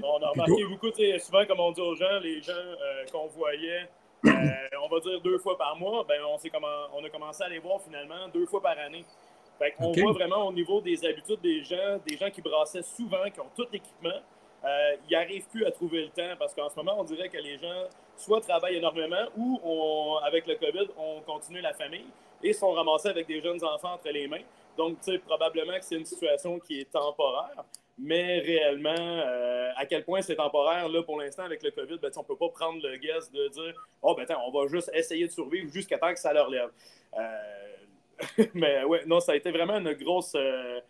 on 0.03 0.21
a 0.21 0.29
remarqué 0.29 0.65
beaucoup, 0.65 0.91
souvent, 1.19 1.45
comme 1.45 1.59
on 1.59 1.71
dit 1.71 1.81
aux 1.81 1.95
gens, 1.95 2.19
les 2.21 2.41
gens 2.41 2.53
euh, 2.53 3.05
qu'on 3.11 3.27
voyait, 3.27 3.89
euh, 4.25 4.29
on 4.83 4.87
va 4.87 4.99
dire 4.99 5.21
deux 5.21 5.37
fois 5.37 5.57
par 5.57 5.75
mois, 5.75 6.03
ben, 6.07 6.21
on, 6.25 6.37
comment, 6.49 6.87
on 6.93 7.03
a 7.03 7.09
commencé 7.09 7.43
à 7.43 7.49
les 7.49 7.59
voir 7.59 7.81
finalement 7.81 8.27
deux 8.33 8.45
fois 8.45 8.61
par 8.61 8.77
année. 8.77 9.05
Fait 9.57 9.73
on 9.79 9.91
voit 9.93 10.11
vraiment 10.11 10.47
au 10.47 10.51
niveau 10.51 10.81
des 10.81 11.05
habitudes 11.05 11.39
des 11.39 11.63
gens, 11.63 11.97
des 12.05 12.17
gens 12.17 12.29
qui 12.29 12.41
brassaient 12.41 12.83
souvent, 12.83 13.29
qui 13.33 13.39
ont 13.39 13.49
tout 13.55 13.65
l'équipement, 13.71 14.19
euh, 14.65 14.95
ils 15.09 15.13
n'arrivent 15.13 15.47
plus 15.47 15.65
à 15.65 15.71
trouver 15.71 16.03
le 16.03 16.09
temps 16.09 16.35
parce 16.37 16.53
qu'en 16.53 16.67
ce 16.67 16.75
moment, 16.75 16.95
on 16.99 17.05
dirait 17.05 17.29
que 17.29 17.37
les 17.37 17.57
gens 17.57 17.85
soit 18.17 18.41
travaillent 18.41 18.77
énormément 18.77 19.25
ou 19.37 20.17
avec 20.23 20.47
le 20.47 20.55
COVID, 20.55 20.87
on 20.97 21.21
continue 21.21 21.61
la 21.61 21.73
famille 21.73 22.07
et 22.43 22.53
sont 22.53 22.71
ramassés 22.71 23.09
avec 23.09 23.27
des 23.27 23.41
jeunes 23.41 23.63
enfants 23.63 23.93
entre 23.93 24.09
les 24.09 24.27
mains. 24.27 24.43
Donc, 24.77 24.99
tu 25.01 25.11
sais, 25.11 25.19
probablement 25.19 25.77
que 25.77 25.85
c'est 25.85 25.95
une 25.95 26.05
situation 26.05 26.59
qui 26.59 26.81
est 26.81 26.91
temporaire 26.91 27.65
mais 27.97 28.39
réellement, 28.39 28.93
euh, 28.97 29.71
à 29.75 29.85
quel 29.85 30.03
point 30.03 30.21
c'est 30.21 30.35
temporaire, 30.35 30.89
là, 30.89 31.01
pour 31.03 31.19
l'instant, 31.19 31.43
avec 31.43 31.63
le 31.63 31.71
COVID, 31.71 31.97
ben, 32.01 32.11
on 32.15 32.21
ne 32.21 32.25
peut 32.25 32.35
pas 32.35 32.49
prendre 32.49 32.85
le 32.85 32.97
guess 32.97 33.31
de 33.31 33.47
dire 33.47 33.73
Oh, 34.01 34.15
ben, 34.15 34.25
on 34.45 34.51
va 34.51 34.67
juste 34.67 34.91
essayer 34.93 35.27
de 35.27 35.31
survivre 35.31 35.71
jusqu'à 35.71 35.97
temps 35.97 36.13
que 36.13 36.19
ça 36.19 36.33
leur 36.33 36.49
lève. 36.49 36.69
Euh, 37.17 38.43
mais 38.53 38.83
ouais, 38.83 39.05
non, 39.05 39.19
ça 39.19 39.31
a 39.31 39.35
été 39.35 39.49
vraiment 39.49 39.77
une 39.77 39.93
grosse 39.93 40.33
euh, 40.35 40.81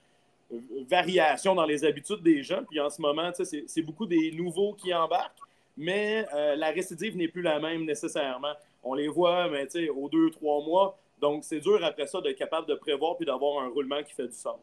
variation 0.90 1.54
dans 1.54 1.66
les 1.66 1.86
habitudes 1.86 2.24
des 2.24 2.42
gens. 2.42 2.64
Puis 2.68 2.80
en 2.80 2.90
ce 2.90 3.00
moment, 3.02 3.32
c'est 3.34 3.82
beaucoup 3.84 4.08
des 4.08 4.32
nouveaux 4.32 4.74
qui 4.74 4.94
embarquent, 4.94 5.38
mais 5.78 6.26
la 6.56 6.70
récidive 6.72 7.18
n'est 7.18 7.28
plus 7.28 7.42
la 7.42 7.60
même 7.60 7.86
nécessairement. 7.86 8.54
On 8.84 8.94
les 8.94 9.08
voit, 9.08 9.50
mais 9.50 9.68
aux 9.90 10.10
deux, 10.10 10.30
trois 10.32 10.64
mois. 10.64 10.98
Donc, 11.20 11.44
c'est 11.44 11.60
dur 11.60 11.84
après 11.84 12.08
ça 12.08 12.22
d'être 12.22 12.38
capable 12.38 12.68
de 12.68 12.76
prévoir 12.76 13.18
puis 13.18 13.26
d'avoir 13.26 13.64
un 13.64 13.70
roulement 13.70 14.04
qui 14.04 14.14
fait 14.14 14.28
du 14.28 14.36
sens. 14.36 14.60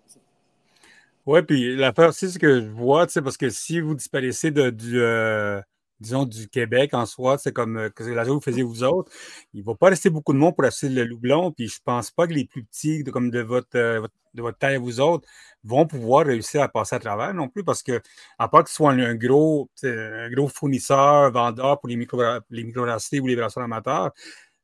Oui, 1.25 1.43
puis 1.43 1.77
l'affaire 1.77 2.09
aussi, 2.09 2.31
c'est 2.31 2.39
que 2.39 2.61
je 2.61 2.69
vois, 2.69 3.07
tu 3.07 3.13
sais, 3.13 3.23
parce 3.23 3.37
que 3.37 3.49
si 3.49 3.81
vous 3.81 3.95
disparaissez 3.95 4.51
de, 4.51 4.71
du, 4.71 5.01
euh, 5.01 5.61
disons, 6.03 6.25
du 6.25 6.49
Québec 6.49 6.93
en 6.93 7.07
soi, 7.07 7.39
c'est 7.39 7.53
comme 7.53 7.77
euh, 7.79 7.89
que 7.91 8.03
la 8.05 8.25
que 8.25 8.31
vous 8.31 8.41
faisiez 8.41 8.63
vous 8.63 8.83
autres, 8.83 9.11
il 9.55 9.61
ne 9.61 9.65
va 9.65 9.75
pas 9.75 9.89
rester 9.89 10.11
beaucoup 10.11 10.33
de 10.33 10.39
monde 10.39 10.55
pour 10.55 10.65
acheter 10.65 10.89
le 10.89 11.05
loublon, 11.05 11.53
puis 11.53 11.69
je 11.69 11.77
ne 11.77 11.85
pense 11.85 12.11
pas 12.11 12.27
que 12.27 12.33
les 12.33 12.45
plus 12.45 12.65
petits, 12.65 13.05
de, 13.05 13.11
comme 13.11 13.31
de 13.31 13.41
votre, 13.41 13.77
euh, 13.77 14.07
de 14.35 14.43
votre 14.43 14.59
taille 14.59 14.75
à 14.75 14.79
vous 14.79 15.01
autres, 15.01 15.27
vont 15.65 15.87
pouvoir 15.87 16.27
réussir 16.27 16.63
à 16.63 16.69
passer 16.69 16.97
à 16.97 16.99
travers 16.99 17.33
non 17.33 17.49
plus, 17.49 17.65
parce 17.65 17.83
que, 17.83 18.01
à 18.39 18.49
part 18.49 18.65
que 18.65 18.71
ce 18.71 18.77
soit 18.77 18.91
un, 18.91 19.15
gros, 19.15 19.71
un 19.85 20.31
gros 20.31 20.49
fournisseur, 20.49 21.31
vendeur 21.31 21.81
pour 21.81 21.89
les, 21.89 21.97
micro, 21.97 22.21
les 22.51 23.21
ou 23.21 23.27
les 23.27 23.37
brasseurs 23.37 23.63
amateurs, 23.63 24.11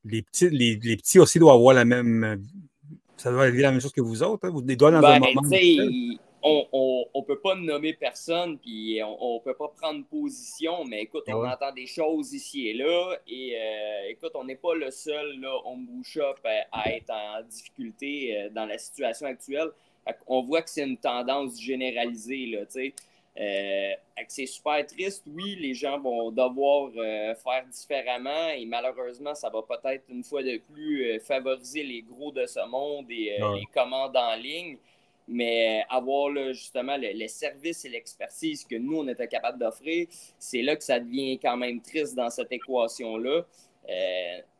les 0.04 0.22
petits, 0.22 0.50
les, 0.50 0.76
petits 0.76 1.18
aussi 1.18 1.38
doivent 1.38 1.56
avoir 1.56 1.74
la 1.74 1.84
même. 1.84 2.42
Ça 3.16 3.32
doit 3.32 3.48
être 3.48 3.56
la 3.56 3.72
même 3.72 3.80
chose 3.80 3.92
que 3.92 4.00
vous 4.00 4.22
autres. 4.22 4.46
Hein? 4.46 4.50
Vous 4.50 4.62
les 4.64 4.76
dans 4.76 4.86
un 4.86 5.00
ben, 5.00 5.18
moment 5.18 5.42
on 6.42 7.06
ne 7.14 7.20
peut 7.22 7.38
pas 7.38 7.54
nommer 7.54 7.92
personne, 7.94 8.58
puis 8.58 9.00
on 9.02 9.34
ne 9.34 9.40
peut 9.40 9.54
pas 9.54 9.68
prendre 9.68 10.04
position, 10.06 10.84
mais 10.84 11.02
écoute, 11.02 11.24
on 11.28 11.42
ah 11.42 11.54
entend 11.54 11.72
des 11.72 11.86
choses 11.86 12.32
ici 12.32 12.68
et 12.68 12.74
là, 12.74 13.16
et 13.26 13.56
euh, 13.56 14.10
écoute, 14.10 14.32
on 14.34 14.44
n'est 14.44 14.56
pas 14.56 14.74
le 14.74 14.90
seul 14.90 15.40
là, 15.40 15.54
Ombu 15.64 16.04
Shop 16.04 16.36
à, 16.72 16.92
être 16.92 17.10
en 17.10 17.42
difficulté 17.42 18.36
euh, 18.36 18.48
dans 18.50 18.66
la 18.66 18.78
situation 18.78 19.26
actuelle. 19.26 19.70
On 20.26 20.42
voit 20.42 20.62
que 20.62 20.70
c'est 20.70 20.84
une 20.84 20.96
tendance 20.96 21.60
généralisée, 21.60 22.46
là, 22.46 22.60
Euh, 23.40 23.92
c'est 24.26 24.46
super 24.46 24.84
triste. 24.84 25.24
Oui, 25.28 25.56
les 25.60 25.72
gens 25.72 26.00
vont 26.00 26.30
devoir 26.32 26.90
euh, 26.96 27.34
faire 27.36 27.64
différemment 27.70 28.48
et 28.48 28.66
malheureusement, 28.66 29.34
ça 29.34 29.48
va 29.48 29.62
peut-être 29.62 30.04
une 30.08 30.24
fois 30.24 30.42
de 30.42 30.58
plus 30.72 31.04
euh, 31.04 31.20
favoriser 31.20 31.84
les 31.84 32.02
gros 32.02 32.32
de 32.32 32.46
ce 32.46 32.66
monde 32.68 33.06
et 33.10 33.38
les 33.54 33.66
commandes 33.72 34.16
en 34.16 34.34
ligne. 34.34 34.76
Mais 35.30 35.84
avoir 35.90 36.32
justement 36.54 36.96
les 36.96 37.28
services 37.28 37.84
et 37.84 37.90
l'expertise 37.90 38.64
que 38.64 38.76
nous, 38.76 38.98
on 38.98 39.08
était 39.08 39.28
capable 39.28 39.58
d'offrir, 39.58 40.06
c'est 40.38 40.62
là 40.62 40.74
que 40.74 40.82
ça 40.82 40.98
devient 40.98 41.38
quand 41.38 41.56
même 41.56 41.82
triste 41.82 42.14
dans 42.14 42.30
cette 42.30 42.50
équation-là. 42.50 43.44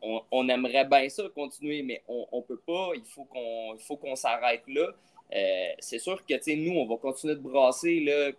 On, 0.03 0.49
aimerait 0.49 0.85
bien 0.85 1.09
ça 1.09 1.23
continuer, 1.35 1.83
mais 1.83 2.03
on 2.07 2.27
ne 2.33 2.43
peut 2.43 2.61
pas. 2.67 2.91
Il 2.95 3.03
faut 3.05 3.97
qu'on 3.97 4.17
s'arrête 4.17 4.63
là. 4.69 4.93
Euh, 5.35 5.73
c'est 5.79 5.99
sûr 5.99 6.25
que 6.25 6.55
nous, 6.55 6.79
on 6.79 6.87
va 6.87 6.97
continuer 6.97 7.35
de 7.35 7.41
brasser, 7.41 8.01
là, 8.01 8.31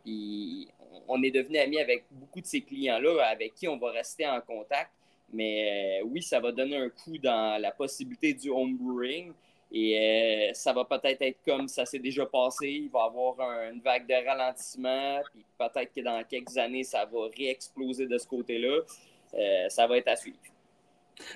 on 1.07 1.21
est 1.21 1.31
devenu 1.31 1.57
amis 1.57 1.79
avec 1.79 2.05
beaucoup 2.11 2.41
de 2.41 2.45
ces 2.45 2.61
clients-là, 2.61 3.25
avec 3.25 3.53
qui 3.53 3.67
on 3.67 3.77
va 3.77 3.91
rester 3.91 4.27
en 4.27 4.41
contact. 4.41 4.91
Mais 5.31 6.01
euh, 6.01 6.05
oui, 6.07 6.23
ça 6.23 6.39
va 6.39 6.51
donner 6.51 6.77
un 6.77 6.89
coup 6.89 7.17
dans 7.19 7.61
la 7.61 7.71
possibilité 7.71 8.33
du 8.33 8.49
homebrewing. 8.49 9.31
Et 9.71 10.49
euh, 10.49 10.53
ça 10.53 10.73
va 10.73 10.83
peut-être 10.85 11.21
être 11.21 11.39
comme 11.45 11.67
ça 11.67 11.85
s'est 11.85 11.99
déjà 11.99 12.25
passé. 12.25 12.67
Il 12.67 12.89
va 12.89 13.03
y 13.03 13.07
avoir 13.07 13.35
une 13.71 13.81
vague 13.81 14.07
de 14.07 14.27
ralentissement. 14.27 15.21
Puis 15.31 15.45
peut-être 15.57 15.93
que 15.93 16.01
dans 16.01 16.23
quelques 16.23 16.57
années, 16.57 16.83
ça 16.83 17.05
va 17.05 17.27
réexploser 17.37 18.07
de 18.07 18.17
ce 18.17 18.27
côté-là. 18.27 18.81
ça 19.69 19.87
va 19.87 19.97
être 19.97 20.07
à 20.07 20.15
suivre. 20.15 20.39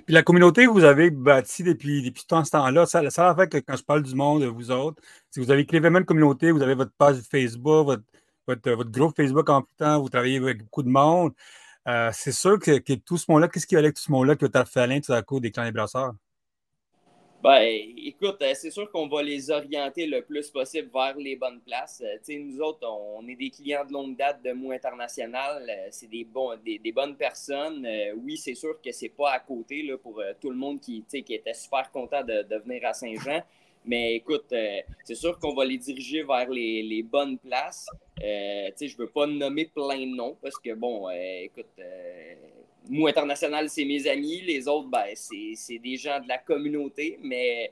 Puis 0.05 0.13
la 0.13 0.23
communauté 0.23 0.65
que 0.65 0.71
vous 0.71 0.83
avez 0.83 1.09
bâtie 1.11 1.63
depuis, 1.63 2.01
depuis 2.01 2.25
tout 2.25 2.43
ce 2.43 2.51
temps-là, 2.51 2.85
ça, 2.85 3.09
ça 3.09 3.35
fait 3.35 3.47
que 3.47 3.57
quand 3.57 3.75
je 3.75 3.83
parle 3.83 4.03
du 4.03 4.15
monde, 4.15 4.43
vous 4.43 4.71
autres, 4.71 5.01
si 5.29 5.39
vous 5.39 5.51
avez 5.51 5.65
créé 5.65 5.79
vraiment 5.79 5.99
une 5.99 6.05
communauté, 6.05 6.51
vous 6.51 6.61
avez 6.61 6.75
votre 6.75 6.91
page 6.97 7.17
Facebook, 7.29 7.85
votre, 7.85 8.03
votre, 8.47 8.71
votre 8.71 8.91
groupe 8.91 9.15
Facebook 9.15 9.49
en 9.49 9.61
plus 9.61 9.75
temps, 9.77 10.01
vous 10.01 10.09
travaillez 10.09 10.37
avec 10.37 10.59
beaucoup 10.59 10.83
de 10.83 10.89
monde. 10.89 11.33
Euh, 11.87 12.09
c'est 12.13 12.31
sûr 12.31 12.59
que, 12.59 12.93
tout 12.95 13.17
ce 13.17 13.29
monde-là, 13.29 13.47
qu'est-ce 13.47 13.67
qu'il 13.67 13.75
y 13.75 13.77
a 13.77 13.79
avec 13.79 13.95
tout 13.95 14.01
ce 14.01 14.11
monde-là 14.11 14.35
que 14.35 14.45
tu 14.45 14.57
as 14.57 14.65
fait 14.65 15.11
à 15.11 15.21
coup 15.21 15.39
des 15.39 15.51
clans 15.51 15.65
des 15.65 15.71
brasseurs? 15.71 16.13
Ben, 17.43 17.93
écoute, 17.97 18.41
euh, 18.41 18.53
c'est 18.55 18.71
sûr 18.71 18.89
qu'on 18.89 19.09
va 19.09 19.21
les 19.21 19.51
orienter 19.51 20.05
le 20.05 20.21
plus 20.21 20.49
possible 20.49 20.89
vers 20.93 21.17
les 21.17 21.35
bonnes 21.35 21.59
places. 21.59 22.01
Euh, 22.01 22.37
nous 22.39 22.61
autres, 22.61 22.87
on 22.87 23.27
est 23.27 23.35
des 23.35 23.49
clients 23.49 23.83
de 23.83 23.91
longue 23.91 24.15
date 24.15 24.41
de 24.41 24.53
Mou 24.53 24.71
International. 24.71 25.61
Euh, 25.69 25.87
c'est 25.91 26.09
des, 26.09 26.23
bons, 26.23 26.55
des, 26.63 26.91
bonnes 26.93 27.17
personnes. 27.17 27.85
Oui, 28.23 28.37
c'est 28.37 28.53
sûr 28.53 28.79
que 28.81 28.93
c'est 28.93 29.09
pas 29.09 29.31
à 29.31 29.39
côté 29.39 29.83
là, 29.83 29.97
pour 29.97 30.23
tout 30.39 30.51
le 30.51 30.55
monde 30.55 30.79
qui, 30.79 31.03
qui 31.03 31.33
était 31.33 31.53
super 31.53 31.91
content 31.91 32.23
de, 32.23 32.45
venir 32.65 32.85
à 32.85 32.93
Saint-Jean. 32.93 33.41
Mais 33.85 34.15
écoute, 34.15 34.53
c'est 35.03 35.15
sûr 35.15 35.37
qu'on 35.37 35.53
va 35.53 35.65
les 35.65 35.77
diriger 35.77 36.23
vers 36.23 36.49
les, 36.49 37.03
bonnes 37.03 37.37
places. 37.37 37.87
Je 38.21 38.85
ne 38.85 38.97
veux 38.97 39.09
pas 39.09 39.27
nommer 39.27 39.65
plein 39.65 39.99
de 39.99 40.15
noms 40.15 40.37
parce 40.41 40.57
que, 40.57 40.73
bon, 40.75 41.09
écoute, 41.09 41.75
moi, 42.89 43.09
international, 43.09 43.69
c'est 43.69 43.85
mes 43.85 44.07
amis. 44.07 44.41
Les 44.41 44.67
autres, 44.67 44.89
ben, 44.89 45.05
c'est 45.15 45.77
des 45.79 45.97
gens 45.97 46.19
de 46.19 46.27
la 46.27 46.37
communauté. 46.37 47.19
Mais 47.21 47.71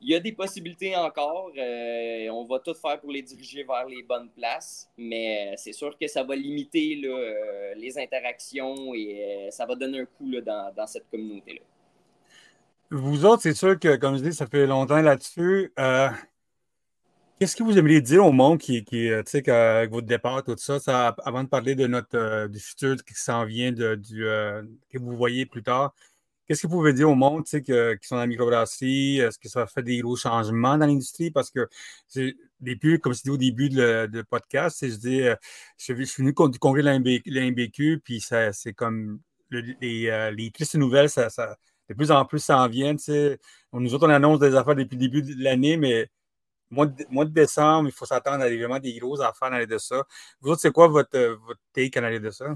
il 0.00 0.08
y 0.10 0.14
a 0.14 0.20
des 0.20 0.32
possibilités 0.32 0.96
encore. 0.96 1.52
Euh, 1.56 2.28
on 2.30 2.44
va 2.44 2.58
tout 2.58 2.74
faire 2.74 3.00
pour 3.00 3.10
les 3.10 3.22
diriger 3.22 3.64
vers 3.64 3.86
les 3.86 4.02
bonnes 4.02 4.30
places. 4.30 4.88
Mais 4.96 5.54
c'est 5.56 5.72
sûr 5.72 5.96
que 5.98 6.06
ça 6.08 6.22
va 6.22 6.34
limiter 6.34 7.00
euh, 7.04 7.74
les 7.76 7.98
interactions 7.98 8.94
et 8.94 9.46
euh, 9.46 9.50
ça 9.50 9.66
va 9.66 9.74
donner 9.74 10.00
un 10.00 10.06
coup 10.06 10.30
dans, 10.40 10.72
dans, 10.74 10.86
cette 10.86 11.08
communauté-là. 11.10 11.60
Vous 12.90 13.24
autres, 13.24 13.42
c'est 13.42 13.54
sûr 13.54 13.78
que, 13.78 13.96
comme 13.96 14.16
je 14.16 14.22
dis, 14.22 14.32
ça 14.32 14.46
fait 14.46 14.66
longtemps 14.66 15.00
là-dessus. 15.00 15.72
Qu'est-ce 17.40 17.56
que 17.56 17.62
vous 17.62 17.78
aimeriez 17.78 18.02
dire 18.02 18.22
au 18.26 18.32
monde 18.32 18.58
qui, 18.58 18.84
euh, 18.92 19.22
tu 19.22 19.30
sais, 19.30 19.50
avec 19.50 19.90
votre 19.90 20.06
départ, 20.06 20.44
tout 20.44 20.54
ça, 20.58 21.16
avant 21.24 21.42
de 21.42 21.48
parler 21.48 21.74
de 21.74 21.86
notre, 21.86 22.18
euh, 22.18 22.48
du 22.48 22.60
futur 22.60 22.96
qui 23.02 23.14
s'en 23.14 23.46
vient, 23.46 23.72
de, 23.72 23.94
du, 23.94 24.26
euh, 24.26 24.62
que 24.90 24.98
vous 24.98 25.16
voyez 25.16 25.46
plus 25.46 25.62
tard, 25.62 25.94
qu'est-ce 26.46 26.62
que 26.62 26.66
vous 26.66 26.76
pouvez 26.76 26.92
dire 26.92 27.08
au 27.08 27.14
monde, 27.14 27.44
tu 27.44 27.52
sais, 27.52 27.62
qui 27.62 27.72
sont 28.06 28.16
dans 28.16 28.20
la 28.20 28.26
microbrasserie? 28.26 29.20
Est-ce 29.20 29.38
que 29.38 29.48
ça 29.48 29.66
fait 29.66 29.82
des 29.82 30.00
gros 30.00 30.16
changements 30.16 30.76
dans 30.76 30.86
l'industrie? 30.86 31.30
Parce 31.30 31.50
que, 31.50 31.66
depuis, 32.60 33.00
comme 33.00 33.14
je 33.14 33.30
au 33.30 33.38
début 33.38 33.70
de, 33.70 34.22
podcast, 34.28 34.86
je 34.86 34.96
dis, 34.96 35.20
je, 35.78 36.04
suis 36.04 36.22
venu 36.22 36.34
du 36.50 36.58
congrès 36.58 36.82
de 36.82 37.96
puis 38.04 38.20
c'est 38.20 38.74
comme 38.74 39.20
les, 39.50 40.30
les, 40.36 40.50
tristes 40.50 40.74
nouvelles, 40.74 41.08
ça, 41.08 41.28
de 41.88 41.94
plus 41.94 42.10
en 42.10 42.26
plus, 42.26 42.40
ça 42.40 42.58
en 42.58 42.68
vient, 42.68 42.94
tu 42.96 43.04
sais. 43.04 43.38
Nous 43.72 43.94
autres, 43.94 44.06
on 44.06 44.10
annonce 44.10 44.40
des 44.40 44.54
affaires 44.54 44.76
depuis 44.76 44.96
le 44.96 45.00
début 45.00 45.22
de 45.22 45.42
l'année, 45.42 45.78
mais 45.78 46.10
mois 46.70 46.86
de, 46.86 47.04
de 47.04 47.34
décembre, 47.34 47.88
il 47.88 47.92
faut 47.92 48.06
s'attendre 48.06 48.44
à 48.44 48.48
vraiment 48.48 48.78
des 48.78 48.98
grosses 48.98 49.20
affaires 49.20 49.50
dans 49.50 49.66
de 49.66 49.78
ça. 49.78 50.04
Vous 50.40 50.50
autres, 50.50 50.60
c'est 50.60 50.72
quoi 50.72 50.88
votre, 50.88 51.18
votre 51.18 51.60
take 51.72 51.98
en 51.98 52.20
de 52.20 52.30
ça? 52.30 52.46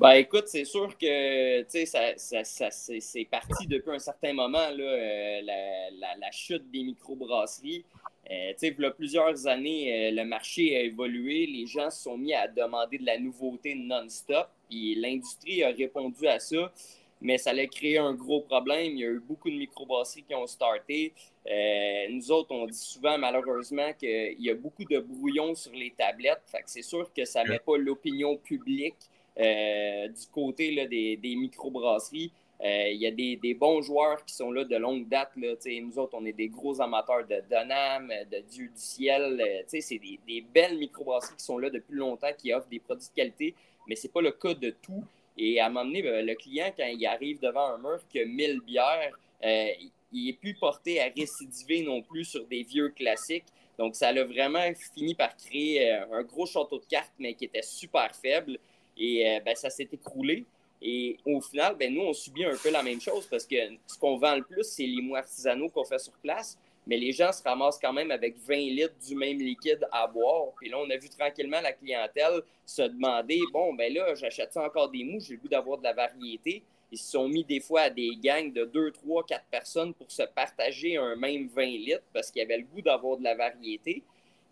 Ben 0.00 0.12
écoute, 0.12 0.44
c'est 0.46 0.64
sûr 0.64 0.96
que 0.96 1.62
ça, 1.84 2.16
ça, 2.16 2.70
c'est 2.70 3.28
parti 3.30 3.66
depuis 3.66 3.90
un 3.90 3.98
certain 3.98 4.32
moment, 4.32 4.70
là, 4.70 4.82
euh, 4.82 5.40
la, 5.42 6.16
la, 6.16 6.32
chute 6.32 6.70
des 6.70 6.82
microbrasseries. 6.84 7.84
Euh, 8.30 8.54
il 8.62 8.76
y 8.78 8.84
a 8.86 8.90
plusieurs 8.92 9.46
années, 9.46 10.08
euh, 10.08 10.22
le 10.22 10.24
marché 10.24 10.74
a 10.74 10.80
évolué, 10.84 11.46
les 11.46 11.66
gens 11.66 11.90
se 11.90 12.04
sont 12.04 12.16
mis 12.16 12.32
à 12.32 12.48
demander 12.48 12.96
de 12.96 13.04
la 13.04 13.18
nouveauté 13.18 13.74
non-stop, 13.74 14.48
et 14.70 14.94
l'industrie 14.94 15.62
a 15.62 15.68
répondu 15.68 16.26
à 16.26 16.38
ça 16.38 16.72
mais 17.20 17.38
ça 17.38 17.50
a 17.50 17.66
créé 17.66 17.98
un 17.98 18.14
gros 18.14 18.40
problème. 18.40 18.92
Il 18.92 18.98
y 18.98 19.04
a 19.04 19.08
eu 19.08 19.20
beaucoup 19.20 19.50
de 19.50 19.56
microbrasseries 19.56 20.22
qui 20.22 20.34
ont 20.34 20.46
starté. 20.46 21.12
Euh, 21.48 22.06
nous 22.10 22.30
autres, 22.30 22.52
on 22.52 22.66
dit 22.66 22.78
souvent, 22.78 23.18
malheureusement, 23.18 23.92
qu'il 23.98 24.40
y 24.40 24.50
a 24.50 24.54
beaucoup 24.54 24.84
de 24.84 24.98
brouillons 24.98 25.54
sur 25.54 25.72
les 25.72 25.92
tablettes. 25.96 26.42
C'est 26.66 26.82
sûr 26.82 27.12
que 27.12 27.24
ça 27.24 27.44
ne 27.44 27.50
met 27.50 27.58
pas 27.58 27.76
l'opinion 27.76 28.36
publique 28.36 28.96
euh, 29.38 30.08
du 30.08 30.26
côté 30.32 30.72
là, 30.72 30.86
des, 30.86 31.16
des 31.16 31.36
microbrasseries. 31.36 32.32
Euh, 32.62 32.88
il 32.90 33.00
y 33.00 33.06
a 33.06 33.10
des, 33.10 33.36
des, 33.36 33.54
bons 33.54 33.80
joueurs 33.80 34.22
qui 34.26 34.34
sont 34.34 34.52
là 34.52 34.64
de 34.64 34.76
longue 34.76 35.08
date. 35.08 35.30
Nous 35.36 35.98
autres, 35.98 36.14
on 36.14 36.26
est 36.26 36.32
des 36.34 36.48
gros 36.48 36.78
amateurs 36.80 37.26
de 37.26 37.42
Donham, 37.50 38.12
de 38.30 38.40
Dieu 38.50 38.66
du 38.66 38.72
ciel. 38.74 39.64
c'est 39.66 39.80
des, 39.98 40.20
des, 40.26 40.42
belles 40.42 40.76
microbrasseries 40.78 41.36
qui 41.36 41.44
sont 41.44 41.56
là 41.56 41.70
depuis 41.70 41.94
longtemps, 41.94 42.32
qui 42.36 42.52
offrent 42.52 42.68
des 42.68 42.80
produits 42.80 43.08
de 43.08 43.14
qualité, 43.14 43.54
mais 43.88 43.96
ce 43.96 44.06
n'est 44.06 44.12
pas 44.12 44.20
le 44.20 44.32
cas 44.32 44.52
de 44.52 44.70
tout. 44.82 45.02
Et 45.36 45.60
à 45.60 45.66
un 45.66 45.68
moment 45.68 45.84
donné, 45.84 46.02
ben, 46.02 46.24
le 46.24 46.34
client, 46.34 46.72
quand 46.76 46.86
il 46.86 47.06
arrive 47.06 47.40
devant 47.40 47.74
un 47.74 47.78
mur 47.78 48.00
qui 48.08 48.20
a 48.20 48.24
1000 48.24 48.60
bières, 48.60 49.12
euh, 49.44 49.68
il 50.12 50.26
n'est 50.26 50.32
plus 50.32 50.54
porté 50.54 51.00
à 51.00 51.08
récidiver 51.16 51.82
non 51.82 52.02
plus 52.02 52.24
sur 52.24 52.46
des 52.46 52.62
vieux 52.62 52.90
classiques. 52.90 53.46
Donc, 53.78 53.94
ça 53.94 54.08
a 54.08 54.24
vraiment 54.24 54.72
fini 54.94 55.14
par 55.14 55.36
créer 55.36 55.92
euh, 55.92 56.04
un 56.12 56.22
gros 56.22 56.46
château 56.46 56.78
de 56.78 56.84
cartes, 56.84 57.14
mais 57.18 57.34
qui 57.34 57.46
était 57.46 57.62
super 57.62 58.14
faible. 58.14 58.58
Et 58.96 59.26
euh, 59.26 59.40
ben, 59.40 59.54
ça 59.54 59.70
s'est 59.70 59.88
écroulé. 59.90 60.44
Et 60.82 61.16
au 61.24 61.40
final, 61.40 61.76
ben, 61.76 61.92
nous, 61.94 62.02
on 62.02 62.12
subit 62.12 62.44
un 62.44 62.56
peu 62.62 62.70
la 62.70 62.82
même 62.82 63.00
chose 63.00 63.26
parce 63.26 63.46
que 63.46 63.56
ce 63.86 63.98
qu'on 63.98 64.16
vend 64.16 64.36
le 64.36 64.42
plus, 64.42 64.64
c'est 64.64 64.86
les 64.86 65.00
mots 65.02 65.16
artisanaux 65.16 65.68
qu'on 65.68 65.84
fait 65.84 65.98
sur 65.98 66.12
place 66.22 66.58
mais 66.86 66.96
les 66.96 67.12
gens 67.12 67.32
se 67.32 67.42
ramassent 67.42 67.78
quand 67.78 67.92
même 67.92 68.10
avec 68.10 68.36
20 68.38 68.54
litres 68.56 68.94
du 69.06 69.14
même 69.14 69.38
liquide 69.38 69.86
à 69.92 70.06
boire. 70.06 70.52
Puis 70.56 70.68
là, 70.68 70.78
on 70.78 70.90
a 70.90 70.96
vu 70.96 71.08
tranquillement 71.08 71.60
la 71.60 71.72
clientèle 71.72 72.42
se 72.64 72.82
demander 72.82 73.40
bon, 73.52 73.74
ben 73.74 73.92
là, 73.92 74.14
j'achète 74.14 74.56
encore 74.56 74.90
des 74.90 75.04
mous, 75.04 75.20
j'ai 75.20 75.34
le 75.34 75.40
goût 75.40 75.48
d'avoir 75.48 75.78
de 75.78 75.84
la 75.84 75.92
variété. 75.92 76.62
Ils 76.92 76.98
se 76.98 77.12
sont 77.12 77.28
mis 77.28 77.44
des 77.44 77.60
fois 77.60 77.82
à 77.82 77.90
des 77.90 78.10
gangs 78.22 78.52
de 78.52 78.64
2, 78.64 78.90
3, 78.92 79.24
4 79.24 79.44
personnes 79.50 79.94
pour 79.94 80.10
se 80.10 80.22
partager 80.22 80.96
un 80.96 81.14
même 81.14 81.46
20 81.48 81.64
litres 81.64 82.02
parce 82.12 82.30
qu'ils 82.30 82.42
avaient 82.42 82.58
le 82.58 82.64
goût 82.64 82.82
d'avoir 82.82 83.16
de 83.16 83.22
la 83.22 83.34
variété. 83.34 84.02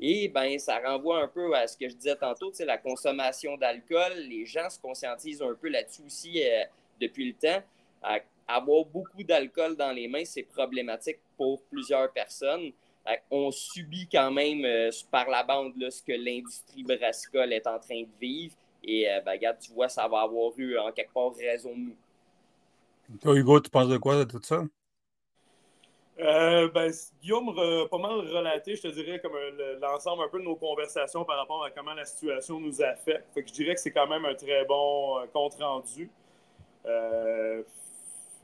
Et 0.01 0.29
ben, 0.29 0.57
ça 0.61 0.79
renvoie 0.79 1.21
un 1.21 1.27
peu 1.27 1.53
à 1.57 1.67
ce 1.67 1.77
que 1.77 1.89
je 1.89 1.97
disais 1.97 2.15
tantôt, 2.15 2.53
la 2.61 2.79
consommation 2.79 3.57
d'alcool. 3.57 4.13
Les 4.29 4.47
gens 4.47 4.71
se 4.71 4.79
conscientisent 4.79 5.43
un 5.43 5.55
peu 5.55 5.69
là-dessus 5.69 6.03
aussi 6.07 6.41
euh, 6.45 6.63
depuis 7.01 7.27
le 7.27 7.35
temps 7.35 7.63
avoir 8.49 8.85
beaucoup 8.87 9.23
d'alcool 9.23 9.77
dans 9.77 9.93
les 9.93 10.09
mains, 10.09 10.25
c'est 10.25 10.43
problématique 10.43 11.19
pour 11.39 11.63
plusieurs 11.71 12.13
personnes. 12.13 12.73
On 13.31 13.51
subit 13.51 14.07
quand 14.13 14.31
même 14.31 14.63
euh, 14.67 14.91
par 15.11 15.31
la 15.31 15.43
bande 15.43 15.73
là, 15.79 15.91
ce 15.91 16.03
que 16.03 16.13
l'industrie 16.13 16.83
brassicole 16.83 17.55
est 17.55 17.67
en 17.67 17.79
train 17.79 18.03
de 18.03 18.09
vivre. 18.21 18.55
Et 18.85 19.11
euh, 19.11 19.21
ben, 19.25 19.33
regarde, 19.33 19.57
tu 19.61 19.73
vois, 19.73 19.89
ça 19.89 20.07
va 20.09 20.21
avoir 20.21 20.53
eu 20.59 20.79
en 20.79 20.93
quelque 20.93 21.15
part 21.15 21.33
raison 21.35 21.71
de 21.71 21.79
nous. 21.79 21.97
Toi, 23.23 23.35
Hugo, 23.35 23.61
tu 23.61 23.71
penses 23.71 23.89
de 23.89 23.97
quoi 23.97 24.17
de 24.17 24.25
tout 24.25 24.43
ça? 24.43 24.63
Euh, 26.21 26.69
ben, 26.69 26.93
Guillaume 27.23 27.49
a 27.49 27.87
pas 27.89 27.97
mal 27.97 28.19
relaté, 28.19 28.77
je 28.77 28.83
te 28.83 28.89
dirais, 28.89 29.21
comme 29.21 29.33
l'ensemble 29.81 30.25
un 30.25 30.29
peu 30.29 30.41
de 30.41 30.45
nos 30.45 30.57
conversations 30.57 31.25
par 31.25 31.39
rapport 31.39 31.65
à 31.65 31.71
comment 31.71 31.95
la 31.95 32.05
situation 32.05 32.61
nous 32.61 32.83
affecte. 32.83 33.33
Fait 33.33 33.43
que 33.43 33.49
je 33.49 33.55
dirais 33.55 33.75
que 33.75 33.81
c'est 33.81 33.93
quand 33.93 34.09
même 34.09 34.27
un 34.27 34.35
très 34.35 34.65
bon 34.67 35.27
compte 35.33 35.55
rendu 35.55 36.11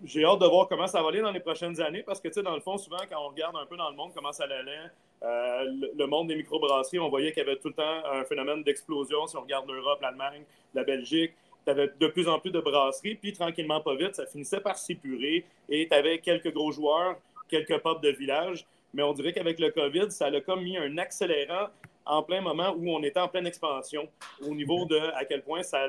j'ai 0.02 0.24
hâte 0.24 0.40
de 0.40 0.46
voir 0.46 0.68
comment 0.68 0.86
ça 0.86 1.02
va 1.02 1.08
aller 1.08 1.20
dans 1.20 1.30
les 1.30 1.40
prochaines 1.40 1.80
années 1.80 2.02
parce 2.02 2.20
que, 2.20 2.28
tu 2.28 2.34
sais, 2.34 2.42
dans 2.42 2.54
le 2.54 2.60
fond, 2.60 2.76
souvent, 2.76 2.98
quand 3.08 3.24
on 3.24 3.28
regarde 3.28 3.56
un 3.56 3.66
peu 3.66 3.76
dans 3.76 3.90
le 3.90 3.96
monde 3.96 4.12
comment 4.14 4.32
ça 4.32 4.44
allait, 4.44 4.90
euh, 5.22 5.64
le, 5.96 6.06
monde 6.06 6.28
des 6.28 6.36
microbrasseries, 6.36 6.98
on 6.98 7.08
voyait 7.08 7.32
qu'il 7.32 7.42
y 7.42 7.46
avait 7.46 7.58
tout 7.58 7.68
le 7.68 7.74
temps 7.74 8.04
un 8.12 8.24
phénomène 8.24 8.62
d'explosion. 8.62 9.26
Si 9.26 9.36
on 9.36 9.42
regarde 9.42 9.68
l'Europe, 9.68 10.00
l'Allemagne, 10.02 10.42
la 10.74 10.84
Belgique, 10.84 11.32
tu 11.64 11.70
avais 11.70 11.90
de 11.98 12.06
plus 12.08 12.28
en 12.28 12.38
plus 12.38 12.50
de 12.50 12.60
brasseries, 12.60 13.14
puis 13.14 13.32
tranquillement, 13.32 13.80
pas 13.80 13.94
vite, 13.94 14.14
ça 14.14 14.26
finissait 14.26 14.60
par 14.60 14.76
s'épurer 14.76 15.44
et 15.68 15.88
tu 15.88 15.94
avais 15.94 16.18
quelques 16.18 16.52
gros 16.52 16.72
joueurs, 16.72 17.16
quelques 17.48 17.78
pubs 17.78 18.02
de 18.02 18.10
village. 18.10 18.66
Mais 18.92 19.02
on 19.02 19.12
dirait 19.12 19.32
qu'avec 19.32 19.58
le 19.58 19.70
COVID, 19.70 20.10
ça 20.10 20.26
a 20.26 20.40
comme 20.40 20.62
mis 20.62 20.76
un 20.76 20.98
accélérant 20.98 21.68
en 22.06 22.22
plein 22.22 22.40
moment 22.40 22.74
où 22.76 22.90
on 22.90 23.02
était 23.02 23.18
en 23.20 23.28
pleine 23.28 23.46
expansion, 23.46 24.08
au 24.42 24.54
niveau 24.54 24.84
de 24.84 24.98
à 25.14 25.24
quel 25.24 25.42
point 25.42 25.62
ça 25.62 25.84
a 25.84 25.88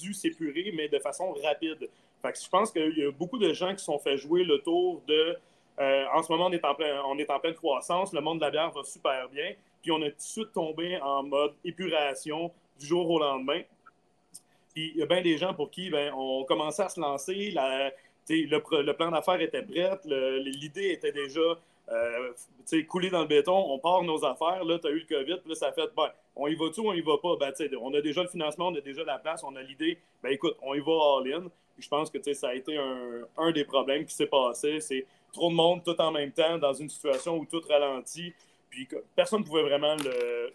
dû 0.00 0.12
s'épurer, 0.12 0.72
mais 0.74 0.88
de 0.88 0.98
façon 0.98 1.32
rapide. 1.42 1.88
Fait 2.24 2.42
je 2.42 2.48
pense 2.48 2.72
qu'il 2.72 2.96
y 2.96 3.04
a 3.04 3.10
beaucoup 3.10 3.36
de 3.38 3.52
gens 3.52 3.74
qui 3.74 3.84
sont 3.84 3.98
fait 3.98 4.16
jouer 4.16 4.44
le 4.44 4.58
tour 4.60 5.02
de. 5.06 5.36
Euh, 5.78 6.04
en 6.14 6.22
ce 6.22 6.32
moment, 6.32 6.46
on 6.46 6.52
est 6.52 6.64
en, 6.64 6.74
plein, 6.74 7.02
on 7.04 7.18
est 7.18 7.30
en 7.30 7.38
pleine 7.38 7.54
croissance, 7.54 8.14
le 8.14 8.20
monde 8.20 8.38
de 8.38 8.44
la 8.44 8.50
bière 8.50 8.70
va 8.70 8.82
super 8.84 9.28
bien, 9.28 9.52
puis 9.82 9.90
on 9.90 10.00
a 10.00 10.08
tout 10.10 10.16
de 10.16 10.22
suite 10.22 10.52
tombé 10.52 10.98
en 11.02 11.24
mode 11.24 11.52
épuration 11.64 12.50
du 12.78 12.86
jour 12.86 13.10
au 13.10 13.18
lendemain. 13.18 13.60
Puis 14.72 14.92
il 14.94 15.00
y 15.00 15.02
a 15.02 15.06
bien 15.06 15.20
des 15.20 15.36
gens 15.36 15.52
pour 15.52 15.70
qui 15.70 15.90
ben, 15.90 16.12
on 16.16 16.44
commençait 16.44 16.84
à 16.84 16.88
se 16.88 17.00
lancer, 17.00 17.50
la, 17.50 17.90
le, 18.28 18.82
le, 18.82 18.92
plan 18.94 19.10
d'affaires 19.10 19.40
était 19.40 19.62
prêt, 19.62 19.98
l'idée 20.04 20.92
était 20.92 21.12
déjà 21.12 21.58
euh, 21.90 22.32
couler 22.88 23.10
dans 23.10 23.22
le 23.22 23.26
béton, 23.26 23.52
on 23.52 23.78
part 23.78 24.02
nos 24.02 24.24
affaires, 24.24 24.64
là, 24.64 24.78
tu 24.78 24.86
as 24.86 24.90
eu 24.90 25.04
le 25.08 25.16
COVID, 25.16 25.40
puis 25.40 25.50
là, 25.50 25.54
ça 25.56 25.72
fait, 25.72 25.90
ben, 25.96 26.10
on 26.36 26.46
y 26.46 26.54
va-tu 26.54 26.80
ou 26.80 26.88
on 26.88 26.94
y 26.94 27.00
va 27.00 27.18
pas? 27.18 27.36
Ben, 27.36 27.52
on 27.80 27.92
a 27.94 28.00
déjà 28.00 28.22
le 28.22 28.28
financement, 28.28 28.68
on 28.68 28.74
a 28.76 28.80
déjà 28.80 29.04
la 29.04 29.18
place, 29.18 29.42
on 29.44 29.54
a 29.56 29.62
l'idée, 29.62 29.98
ben 30.22 30.30
écoute, 30.30 30.56
on 30.62 30.74
y 30.74 30.80
va 30.80 30.92
all-in. 31.18 31.50
Je 31.78 31.88
pense 31.88 32.10
que 32.10 32.20
ça 32.32 32.48
a 32.48 32.54
été 32.54 32.76
un, 32.76 33.52
des 33.52 33.64
problèmes 33.64 34.04
qui 34.04 34.14
s'est 34.14 34.26
passé, 34.26 34.80
c'est 34.80 35.06
trop 35.32 35.50
de 35.50 35.54
monde 35.54 35.82
tout 35.84 36.00
en 36.00 36.12
même 36.12 36.30
temps 36.30 36.58
dans 36.58 36.72
une 36.72 36.88
situation 36.88 37.36
où 37.36 37.44
tout 37.44 37.60
ralentit, 37.68 38.32
puis 38.70 38.88
personne 39.14 39.40
ne 39.40 39.44
pouvait 39.44 39.62
vraiment 39.62 39.96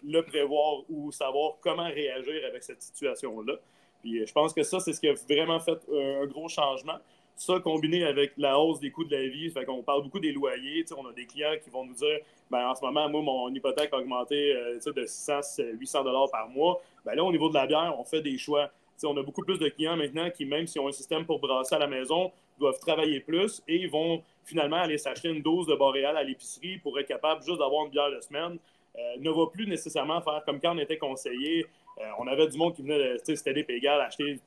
le, 0.02 0.20
prévoir 0.22 0.82
ou 0.88 1.12
savoir 1.12 1.54
comment 1.60 1.88
réagir 1.88 2.44
avec 2.46 2.62
cette 2.62 2.82
situation-là. 2.82 3.54
Puis 4.02 4.26
je 4.26 4.32
pense 4.32 4.52
que 4.52 4.62
ça, 4.62 4.80
c'est 4.80 4.92
ce 4.92 5.00
qui 5.00 5.08
a 5.08 5.14
vraiment 5.14 5.60
fait 5.60 5.78
un 5.92 6.26
gros 6.26 6.48
changement. 6.48 6.98
Ça, 7.36 7.58
combiné 7.60 8.04
avec 8.04 8.32
la 8.36 8.58
hausse 8.58 8.80
des 8.80 8.90
coûts 8.90 9.04
de 9.04 9.16
la 9.16 9.26
vie, 9.28 9.48
fait 9.50 9.64
qu'on 9.64 9.82
parle 9.82 10.02
beaucoup 10.02 10.20
des 10.20 10.32
loyers. 10.32 10.84
On 10.96 11.06
a 11.06 11.12
des 11.12 11.24
clients 11.24 11.54
qui 11.62 11.70
vont 11.70 11.86
nous 11.86 11.94
dire 11.94 12.18
ben, 12.50 12.68
en 12.68 12.74
ce 12.74 12.84
moment, 12.84 13.08
moi, 13.08 13.22
mon 13.22 13.54
hypothèque 13.54 13.90
a 13.92 13.98
augmenté 13.98 14.52
euh, 14.54 14.78
de 14.94 15.06
600, 15.06 15.62
800 15.78 16.04
dollars 16.04 16.30
par 16.30 16.48
mois. 16.48 16.82
Ben 17.04 17.14
là, 17.14 17.24
au 17.24 17.32
niveau 17.32 17.48
de 17.48 17.54
la 17.54 17.66
bière, 17.66 17.94
on 17.98 18.04
fait 18.04 18.20
des 18.20 18.36
choix. 18.36 18.70
On 19.06 19.16
a 19.16 19.22
beaucoup 19.22 19.42
plus 19.42 19.58
de 19.58 19.68
clients 19.68 19.96
maintenant 19.96 20.30
qui, 20.30 20.44
même 20.44 20.66
s'ils 20.66 20.80
ont 20.80 20.88
un 20.88 20.92
système 20.92 21.24
pour 21.24 21.40
brasser 21.40 21.74
à 21.74 21.78
la 21.78 21.86
maison, 21.86 22.32
doivent 22.58 22.78
travailler 22.78 23.20
plus 23.20 23.62
et 23.66 23.76
ils 23.76 23.90
vont 23.90 24.22
finalement 24.44 24.76
aller 24.76 24.98
s'acheter 24.98 25.28
une 25.28 25.42
dose 25.42 25.66
de 25.66 25.74
boréal 25.74 26.16
à 26.16 26.22
l'épicerie 26.22 26.78
pour 26.78 26.98
être 26.98 27.08
capable 27.08 27.42
juste 27.42 27.58
d'avoir 27.58 27.86
une 27.86 27.90
bière 27.90 28.10
de 28.10 28.20
semaine. 28.20 28.58
Euh, 28.98 29.16
ne 29.18 29.30
va 29.30 29.46
plus 29.46 29.66
nécessairement 29.66 30.20
faire 30.20 30.42
comme 30.44 30.60
quand 30.60 30.74
on 30.74 30.78
était 30.78 30.98
conseillé. 30.98 31.66
Euh, 31.98 32.04
on 32.18 32.26
avait 32.26 32.48
du 32.48 32.58
monde 32.58 32.74
qui 32.74 32.82
venait, 32.82 33.16
c'était 33.24 33.54
des 33.54 33.64
pégal, 33.64 34.00
acheter 34.00 34.40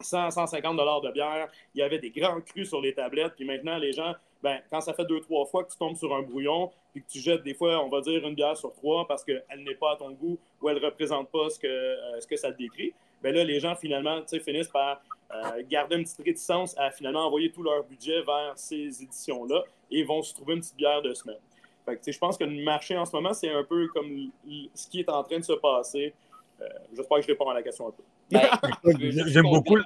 100, 0.00 0.30
150 0.30 0.76
dollars 0.76 1.00
de 1.00 1.10
bière. 1.10 1.48
Il 1.74 1.78
y 1.78 1.82
avait 1.82 1.98
des 1.98 2.10
grands 2.10 2.40
crus 2.40 2.68
sur 2.68 2.80
les 2.80 2.94
tablettes. 2.94 3.34
Puis 3.36 3.44
maintenant, 3.44 3.78
les 3.78 3.92
gens, 3.92 4.14
ben, 4.42 4.60
quand 4.70 4.80
ça 4.80 4.92
fait 4.92 5.04
deux, 5.04 5.20
trois 5.20 5.46
fois 5.46 5.64
que 5.64 5.72
tu 5.72 5.78
tombes 5.78 5.96
sur 5.96 6.14
un 6.14 6.22
brouillon, 6.22 6.70
puis 6.92 7.02
que 7.02 7.08
tu 7.08 7.18
jettes 7.18 7.42
des 7.42 7.54
fois, 7.54 7.82
on 7.84 7.88
va 7.88 8.00
dire, 8.00 8.26
une 8.26 8.34
bière 8.34 8.56
sur 8.56 8.72
trois 8.72 9.06
parce 9.06 9.24
qu'elle 9.24 9.64
n'est 9.64 9.74
pas 9.74 9.92
à 9.92 9.96
ton 9.96 10.10
goût 10.10 10.38
ou 10.60 10.68
elle 10.68 10.76
ne 10.76 10.84
représente 10.84 11.30
pas 11.30 11.50
ce 11.50 11.58
que, 11.58 11.66
euh, 11.66 12.20
ce 12.20 12.26
que 12.26 12.36
ça 12.36 12.52
te 12.52 12.58
décrit, 12.58 12.92
ben 13.22 13.34
là, 13.34 13.44
les 13.44 13.60
gens, 13.60 13.74
finalement, 13.74 14.20
finissent 14.44 14.68
par 14.68 15.00
euh, 15.30 15.62
garder 15.68 15.96
une 15.96 16.04
petite 16.04 16.22
réticence 16.24 16.74
à 16.78 16.90
finalement 16.90 17.26
envoyer 17.26 17.50
tout 17.50 17.62
leur 17.62 17.84
budget 17.84 18.22
vers 18.22 18.52
ces 18.56 19.02
éditions-là 19.02 19.62
et 19.90 20.02
vont 20.04 20.22
se 20.22 20.34
trouver 20.34 20.54
une 20.54 20.60
petite 20.60 20.76
bière 20.76 21.02
de 21.02 21.12
semaine. 21.12 21.36
Fait 21.84 21.96
que, 21.96 22.12
je 22.12 22.18
pense 22.18 22.36
que 22.38 22.44
le 22.44 22.62
marché 22.64 22.96
en 22.96 23.04
ce 23.04 23.14
moment, 23.14 23.32
c'est 23.32 23.50
un 23.50 23.64
peu 23.64 23.88
comme 23.88 24.30
ce 24.74 24.88
qui 24.88 25.00
est 25.00 25.08
en 25.10 25.22
train 25.22 25.38
de 25.38 25.44
se 25.44 25.54
passer. 25.54 26.14
Euh, 26.60 26.66
j'espère 26.94 27.18
que 27.18 27.22
je 27.22 27.28
réponds 27.28 27.48
à 27.48 27.54
la 27.54 27.62
question 27.62 27.88
un 27.88 27.90
peu. 27.90 28.02
Ben, 28.30 28.48
j'aime 29.26 29.44
beaucoup, 29.44 29.78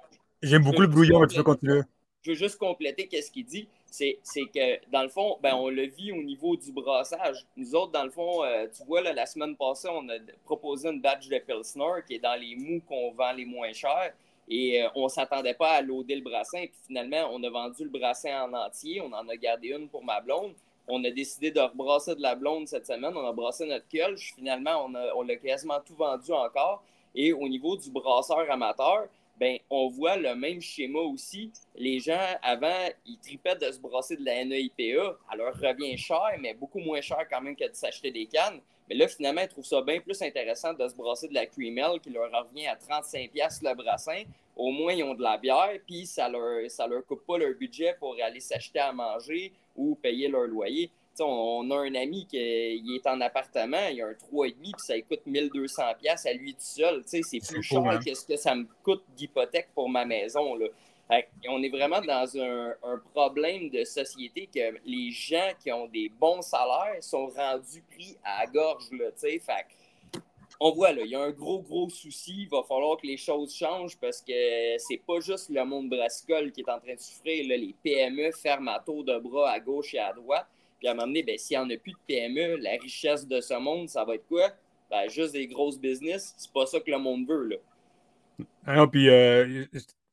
j'aime 0.43 0.62
beaucoup 0.62 0.83
le 0.83 0.89
brouillon, 0.89 1.25
tu 1.27 1.37
peux 1.37 1.43
continuer. 1.43 1.83
Je 2.23 2.31
veux 2.31 2.37
juste 2.37 2.57
compléter 2.57 3.09
ce 3.21 3.31
qu'il 3.31 3.45
dit. 3.45 3.69
C'est 3.91 4.17
que, 4.55 4.91
dans 4.91 5.02
le 5.02 5.09
fond, 5.09 5.38
ben, 5.43 5.55
on 5.55 5.69
le 5.69 5.87
vit 5.87 6.12
au 6.12 6.23
niveau 6.23 6.57
du 6.57 6.73
brassage. 6.73 7.45
Nous 7.57 7.75
autres, 7.75 7.93
dans 7.93 8.05
le 8.05 8.11
fond, 8.11 8.45
euh, 8.45 8.67
tu 8.75 8.85
vois, 8.85 9.02
la 9.02 9.26
semaine 9.26 9.57
passée, 9.57 9.88
on 9.91 10.09
a 10.09 10.14
proposé 10.45 10.88
une 10.88 11.00
batch 11.00 11.29
de 11.29 11.38
Pilsner 11.38 12.02
qui 12.07 12.14
est 12.14 12.19
dans 12.21 12.41
les 12.41 12.57
mous 12.57 12.81
qu'on 12.88 13.11
vend 13.11 13.33
les 13.33 13.45
moins 13.45 13.73
chers. 13.73 14.14
Et 14.49 14.83
euh, 14.83 14.88
on 14.95 15.05
ne 15.05 15.09
s'attendait 15.09 15.55
pas 15.55 15.73
à 15.73 15.83
loader 15.83 16.14
le 16.14 16.23
brassin. 16.23 16.61
Puis 16.61 16.81
finalement, 16.87 17.29
on 17.33 17.43
a 17.43 17.50
vendu 17.50 17.85
le 17.85 17.91
brassin 17.91 18.45
en 18.45 18.52
entier. 18.55 19.00
On 19.00 19.12
en 19.12 19.29
a 19.29 19.37
gardé 19.37 19.69
une 19.69 19.88
pour 19.88 20.05
ma 20.05 20.21
blonde. 20.21 20.55
On 20.88 21.02
a 21.05 21.11
décidé 21.11 21.50
de 21.50 21.61
rebrasser 21.61 22.14
de 22.14 22.23
la 22.23 22.35
blonde 22.35 22.69
cette 22.69 22.87
semaine. 22.87 23.17
On 23.17 23.26
a 23.26 23.33
brassé 23.33 23.67
notre 23.67 23.88
culch. 23.88 24.35
Finalement, 24.37 24.87
on 24.87 24.95
a, 24.95 25.12
on 25.14 25.26
quasiment 25.26 25.81
tout 25.81 25.95
vendu 25.95 26.33
encore. 26.33 26.83
Et 27.14 27.33
au 27.33 27.49
niveau 27.49 27.76
du 27.76 27.91
brasseur 27.91 28.51
amateur, 28.51 29.07
ben, 29.42 29.59
on 29.70 29.88
voit 29.88 30.16
le 30.16 30.37
même 30.37 30.61
schéma 30.61 31.00
aussi. 31.00 31.50
Les 31.74 31.98
gens, 31.98 32.28
avant, 32.44 32.88
ils 33.05 33.18
tripaient 33.18 33.57
de 33.57 33.72
se 33.72 33.81
brasser 33.81 34.16
de 34.16 34.24
la 34.24 34.44
NEIPA. 34.44 35.18
Alors, 35.28 35.52
revient 35.55 35.98
cher, 35.98 36.38
mais 36.38 36.55
beaucoup 36.55 36.78
moins 36.78 37.00
cher 37.00 37.26
quand 37.28 37.40
même 37.40 37.57
que 37.57 37.68
de 37.68 37.74
s'acheter 37.74 38.12
des 38.12 38.26
cannes. 38.26 38.61
Mais 38.88 38.94
là, 38.94 39.09
finalement, 39.09 39.40
ils 39.40 39.48
trouvent 39.48 39.64
ça 39.64 39.83
bien 39.83 39.98
plus 39.98 40.22
intéressant 40.22 40.74
de 40.74 40.87
se 40.87 40.94
brasser 40.94 41.26
de 41.26 41.35
la 41.35 41.46
Creamel 41.46 41.98
qui 42.00 42.11
leur 42.11 42.31
revient 42.31 42.68
à 42.68 42.76
35$ 42.76 43.59
le 43.64 43.74
brassin. 43.74 44.22
Au 44.55 44.70
moins, 44.70 44.92
ils 44.92 45.02
ont 45.02 45.14
de 45.14 45.22
la 45.24 45.37
bière, 45.38 45.76
puis 45.88 46.07
ça 46.07 46.28
leur, 46.28 46.70
ça 46.70 46.87
leur 46.87 47.05
coupe 47.05 47.26
pas 47.26 47.37
leur 47.37 47.52
budget 47.57 47.96
pour 47.98 48.16
aller 48.22 48.38
s'acheter 48.38 48.78
à 48.78 48.92
manger 48.92 49.52
ou 49.74 49.96
payer 49.96 50.28
leur 50.28 50.46
loyer 50.46 50.88
on, 51.20 51.70
a 51.70 51.77
un 51.77 51.94
ami 51.94 52.27
qui 52.27 52.37
est 52.37 53.07
en 53.07 53.20
appartement, 53.20 53.88
il 53.90 54.03
a 54.03 54.07
un 54.07 54.12
3,5 54.12 54.55
puis 54.55 54.72
ça 54.79 55.01
coûte 55.03 55.27
1200 55.27 55.83
pièces 56.01 56.27
à 56.27 56.33
lui 56.33 56.55
tout 56.55 56.61
seul. 56.61 57.03
C'est 57.07 57.22
plus 57.46 57.62
cher 57.62 57.85
hein. 57.85 58.01
que 58.05 58.14
ce 58.14 58.27
que 58.27 58.37
ça 58.37 58.55
me 58.55 58.66
coûte 58.83 59.05
d'hypothèque 59.16 59.68
pour 59.75 59.88
ma 59.88 60.05
maison. 60.05 60.55
Là. 60.55 60.66
on 61.48 61.62
est 61.62 61.68
vraiment 61.68 62.01
dans 62.01 62.37
un, 62.38 62.75
problème 63.12 63.70
de 63.70 63.85
société 63.85 64.48
que 64.53 64.79
les 64.85 65.11
gens 65.11 65.51
qui 65.62 65.70
ont 65.70 65.87
des 65.87 66.09
bons 66.09 66.42
salaires 66.42 67.03
sont 67.03 67.27
rendus 67.27 67.83
pris 67.90 68.16
à 68.25 68.44
la 68.44 68.51
gorge. 68.51 68.90
Là, 68.92 69.11
fait, 69.16 69.40
on 70.64 70.70
voit, 70.70 70.92
là, 70.92 71.03
il 71.05 71.11
y 71.11 71.16
a 71.16 71.20
un 71.20 71.31
gros, 71.31 71.61
gros 71.61 71.88
souci. 71.90 72.42
Il 72.42 72.48
va 72.48 72.62
falloir 72.62 72.96
que 72.96 73.05
les 73.05 73.16
choses 73.16 73.53
changent 73.53 73.98
parce 73.98 74.22
que 74.22 74.79
c'est 74.79 75.03
pas 75.05 75.18
juste 75.18 75.51
le 75.51 75.64
monde 75.64 75.88
brassicole 75.88 76.53
qui 76.53 76.61
est 76.61 76.70
en 76.70 76.79
train 76.79 76.94
de 76.94 77.01
souffrir. 77.01 77.44
Les 77.48 77.75
PME 77.83 78.31
ferment 78.31 78.70
à 78.70 78.79
tour 78.79 79.03
de 79.03 79.18
bras 79.18 79.51
à 79.51 79.59
gauche 79.59 79.92
et 79.94 79.98
à 79.98 80.12
droite. 80.12 80.46
Puis 80.83 80.88
à 80.88 80.90
un 80.90 80.95
moment 80.95 81.07
donné, 81.07 81.23
ben, 81.23 81.38
s'il 81.38 81.57
n'y 81.57 81.64
en 81.64 81.71
a 81.71 81.77
plus 81.77 81.92
de 81.92 81.99
PME, 82.09 82.57
la 82.57 82.73
richesse 82.73 83.29
de 83.29 83.40
ce 83.40 83.55
monde, 83.55 83.88
ça 83.88 84.05
va 84.05 84.16
être 84.16 84.27
quoi? 84.27 84.51
Ben, 84.90 85.09
juste 85.09 85.33
des 85.33 85.47
grosses 85.47 85.79
business. 85.79 86.35
C'est 86.37 86.53
pas 86.53 86.66
ça 86.66 86.81
que 86.81 86.90
le 86.90 86.99
monde 86.99 87.25
veut. 87.29 87.47
Là. 87.47 87.57
Ah 88.66 88.85
puis 88.88 89.09
euh, 89.09 89.64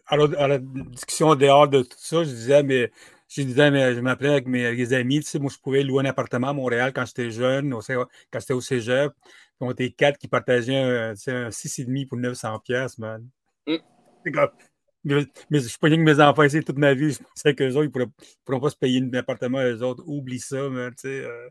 à, 0.05 0.15
la, 0.15 0.59
discussion 0.59 1.33
dehors 1.33 1.67
de 1.67 1.81
tout 1.81 1.97
ça, 1.97 2.23
je 2.23 2.29
disais, 2.29 2.61
mais 2.61 2.91
je 3.29 3.41
disais, 3.41 3.71
mais 3.71 3.95
je 3.95 3.99
m'appelais 3.99 4.29
avec 4.29 4.45
mes 4.45 4.93
amis, 4.93 5.21
tu 5.21 5.25
sais, 5.25 5.39
moi 5.39 5.49
je 5.51 5.57
pouvais 5.57 5.81
louer 5.81 6.03
un 6.03 6.09
appartement 6.09 6.49
à 6.49 6.53
Montréal 6.53 6.93
quand 6.93 7.05
j'étais 7.07 7.31
jeune, 7.31 7.71
quand 7.71 8.39
j'étais 8.39 8.53
au 8.53 8.61
Cégep. 8.61 9.11
On 9.59 9.71
était 9.71 9.89
quatre 9.89 10.19
qui 10.19 10.27
partageaient 10.27 10.75
un, 10.75 11.09
un 11.09 11.49
6,5 11.49 12.07
pour 12.07 12.19
900 12.19 12.59
pièces, 12.59 12.99
man. 12.99 13.27
Mm. 13.65 13.77
Mais, 15.03 15.23
je 15.51 15.59
suis 15.59 15.77
pas 15.77 15.87
bien 15.87 15.97
que 15.97 16.03
mes 16.03 16.19
enfants 16.19 16.43
ici 16.43 16.63
toute 16.63 16.77
ma 16.77 16.93
vie. 16.93 17.13
Je 17.13 17.19
pensais 17.19 17.55
qu'eux 17.55 17.73
autres, 17.75 17.89
ils 17.93 17.99
ne 17.99 18.05
pourront 18.43 18.59
pas 18.59 18.69
se 18.69 18.75
payer 18.75 19.01
un 19.01 19.13
appartement 19.13 19.59
eux 19.59 19.81
autres. 19.81 20.03
Oublie 20.05 20.39
ça, 20.39 20.69
mais 20.69 20.89
tu 20.91 20.97
sais. 20.97 21.23
Euh, 21.23 21.49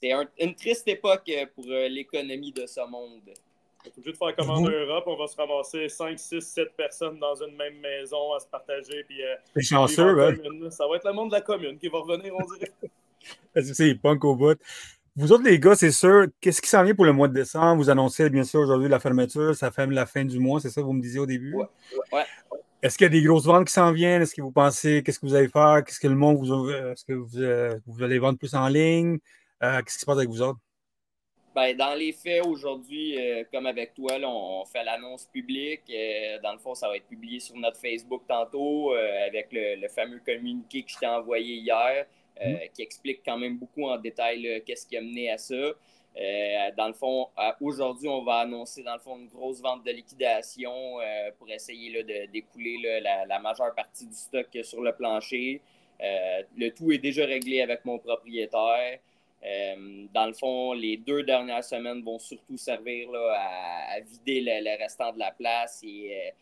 c'est 0.00 0.12
une 0.40 0.54
triste 0.54 0.86
époque 0.88 1.28
euh, 1.28 1.46
pour 1.54 1.66
euh, 1.68 1.88
l'économie 1.88 2.52
de 2.52 2.66
ce 2.66 2.80
monde. 2.88 3.20
On 3.26 3.88
est 3.88 3.98
obligé 3.98 4.12
de 4.12 4.16
faire 4.16 4.36
commande 4.36 4.66
en 4.66 4.70
Europe. 4.70 5.04
On 5.06 5.16
va 5.16 5.26
se 5.26 5.36
ramasser 5.36 5.88
5, 5.88 6.18
6, 6.18 6.40
7 6.40 6.76
personnes 6.76 7.18
dans 7.18 7.34
une 7.42 7.56
même 7.56 7.78
maison 7.78 8.32
à 8.32 8.40
se 8.40 8.46
partager. 8.46 9.04
Puis, 9.04 9.20
c'est 9.54 9.62
chanceux, 9.62 10.20
hein? 10.20 10.34
Ça 10.70 10.86
va 10.88 10.96
être 10.96 11.06
le 11.06 11.12
monde 11.12 11.28
de 11.28 11.34
la 11.34 11.40
commune 11.42 11.78
qui 11.78 11.88
va 11.88 11.98
revenir, 11.98 12.34
on 12.34 12.46
dirait. 12.54 12.72
c'est 13.74 13.94
punk 13.96 14.24
au 14.24 14.34
bout. 14.34 14.58
Vous 15.20 15.32
autres, 15.32 15.42
les 15.42 15.58
gars, 15.58 15.74
c'est 15.74 15.90
sûr, 15.90 16.26
qu'est-ce 16.40 16.62
qui 16.62 16.68
s'en 16.68 16.84
vient 16.84 16.94
pour 16.94 17.04
le 17.04 17.12
mois 17.12 17.26
de 17.26 17.32
décembre? 17.32 17.82
Vous 17.82 17.90
annoncez 17.90 18.30
bien 18.30 18.44
sûr 18.44 18.60
aujourd'hui 18.60 18.88
la 18.88 19.00
fermeture, 19.00 19.52
ça 19.52 19.72
ferme 19.72 19.90
la 19.90 20.06
fin 20.06 20.24
du 20.24 20.38
mois, 20.38 20.60
c'est 20.60 20.70
ça 20.70 20.80
que 20.80 20.86
vous 20.86 20.92
me 20.92 21.02
disiez 21.02 21.18
au 21.18 21.26
début? 21.26 21.56
Ouais. 21.56 22.22
Est-ce 22.80 22.96
qu'il 22.96 23.04
y 23.04 23.06
a 23.06 23.10
des 23.10 23.22
grosses 23.22 23.44
ventes 23.44 23.66
qui 23.66 23.72
s'en 23.72 23.90
viennent? 23.90 24.22
Est-ce 24.22 24.32
que 24.32 24.42
vous 24.42 24.52
pensez, 24.52 25.02
qu'est-ce 25.02 25.18
que 25.18 25.26
vous 25.26 25.34
allez 25.34 25.48
faire? 25.48 25.82
Qu'est-ce 25.84 25.98
que 25.98 26.06
le 26.06 26.14
monde 26.14 26.36
vous. 26.36 26.70
Est-ce 26.70 27.04
que 27.04 27.14
vous, 27.14 27.36
euh, 27.36 27.76
vous, 27.84 28.04
allez 28.04 28.20
vendre 28.20 28.38
plus 28.38 28.54
en 28.54 28.68
ligne? 28.68 29.18
Euh, 29.60 29.78
qu'est-ce 29.78 29.96
qui 29.96 30.00
se 30.02 30.06
passe 30.06 30.18
avec 30.18 30.28
vous 30.28 30.40
autres? 30.40 30.60
Ben, 31.52 31.76
dans 31.76 31.94
les 31.94 32.12
faits, 32.12 32.46
aujourd'hui, 32.46 33.18
euh, 33.18 33.42
comme 33.52 33.66
avec 33.66 33.94
toi, 33.94 34.12
on, 34.22 34.64
fait 34.66 34.84
l'annonce 34.84 35.26
publique. 35.26 35.92
dans 36.44 36.52
le 36.52 36.58
fond, 36.58 36.76
ça 36.76 36.86
va 36.86 36.96
être 36.96 37.08
publié 37.08 37.40
sur 37.40 37.56
notre 37.56 37.80
Facebook 37.80 38.22
tantôt 38.28 38.92
avec 38.92 39.48
le, 39.50 39.80
le, 39.80 39.88
fameux 39.88 40.20
communiqué 40.24 40.84
que 40.84 40.92
je 40.92 40.98
t'ai 40.98 41.08
envoyé 41.08 41.56
hier. 41.56 42.06
Euh, 42.40 42.52
mm. 42.52 42.58
qui 42.74 42.82
explique 42.82 43.22
quand 43.24 43.38
même 43.38 43.58
beaucoup 43.58 43.84
en 43.84 43.98
détail 43.98 44.62
qu'est-ce 44.64 44.86
qui 44.86 44.96
a 44.96 45.00
mené 45.00 45.30
à 45.30 45.38
ça. 45.38 45.54
Euh, 45.54 46.70
dans 46.76 46.88
le 46.88 46.94
fond, 46.94 47.28
aujourd'hui, 47.60 48.08
on 48.08 48.22
va 48.22 48.38
annoncer 48.38 48.82
dans 48.82 48.94
le 48.94 49.00
fond 49.00 49.18
une 49.18 49.28
grosse 49.28 49.60
vente 49.60 49.84
de 49.84 49.90
liquidation 49.90 51.00
euh, 51.00 51.30
pour 51.38 51.48
essayer 51.50 52.02
de 52.02 52.26
d'écouler 52.30 53.00
la, 53.00 53.38
majeure 53.38 53.74
partie 53.74 54.06
du 54.06 54.14
stock 54.14 54.46
sur 54.62 54.80
le 54.82 54.92
plancher. 54.92 55.60
le 56.00 56.70
tout 56.70 56.90
est 56.92 56.98
déjà 56.98 57.24
réglé 57.24 57.60
avec 57.60 57.84
mon 57.84 57.98
propriétaire. 57.98 58.98
dans 60.12 60.26
le 60.26 60.32
fond, 60.32 60.72
les 60.72 60.96
deux 60.96 61.22
dernières 61.22 61.64
semaines 61.64 62.02
vont 62.02 62.18
surtout 62.18 62.56
servir 62.56 63.08
à, 63.32 64.00
vider 64.00 64.40
le, 64.40 64.64
le, 64.64 64.78
restant 64.78 65.12
de 65.12 65.18
la 65.18 65.30
place 65.32 65.82
et 65.84 66.32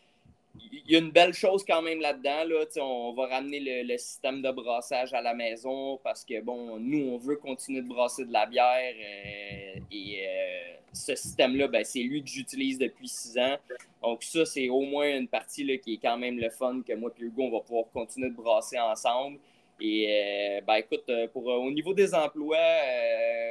il 0.61 0.93
y 0.93 0.97
a 0.97 0.99
une 0.99 1.11
belle 1.11 1.35
chose 1.35 1.65
quand 1.67 1.83
même 1.83 2.01
là-dedans. 2.01 2.45
Là. 2.45 2.65
On 2.81 3.13
va 3.13 3.27
ramener 3.27 3.85
le, 3.85 3.99
système 3.99 4.43
de 4.43 4.51
brassage 4.51 5.13
à 5.15 5.21
la 5.21 5.35
maison 5.35 5.99
parce 6.03 6.25
que, 6.25 6.41
bon, 6.41 6.79
nous, 6.79 7.11
on 7.11 7.17
veut 7.19 7.37
continuer 7.37 7.83
de 7.83 7.89
brasser 7.89 8.25
de 8.25 8.33
la 8.33 8.47
bière. 8.47 8.95
Euh, 8.95 9.81
Et 9.91 10.27
ce 10.97 11.15
système-là, 11.15 11.69
ben, 11.69 11.85
c'est 11.85 12.03
lui 12.03 12.23
que 12.23 12.29
j'utilise 12.29 12.79
depuis 12.79 13.09
six 13.09 13.39
ans. 13.39 13.57
Donc, 14.03 14.23
ça, 14.23 14.45
c'est 14.45 14.69
au 14.69 14.81
moins 14.81 15.17
une 15.17 15.29
partie 15.29 15.65
là, 15.65 15.77
qui 15.77 15.95
est 15.95 15.99
quand 15.99 16.17
même 16.17 16.39
le 16.39 16.51
fun 16.51 16.83
que 16.87 16.93
moi 16.95 17.11
et 17.19 17.23
Hugo, 17.23 17.43
on 17.43 17.51
va 17.51 17.61
pouvoir 17.61 17.85
continuer 17.93 18.31
de 18.31 18.35
brasser 18.35 18.79
ensemble. 18.79 19.39
Et 19.81 20.07
euh, 20.09 20.61
ben, 20.67 20.75
écoute, 20.77 21.05
euh, 21.11 21.29
pour, 21.29 21.51
euh, 21.51 21.57
au 21.57 21.71
niveau 21.71 21.93
des 21.93 22.15
emplois, 22.15 22.57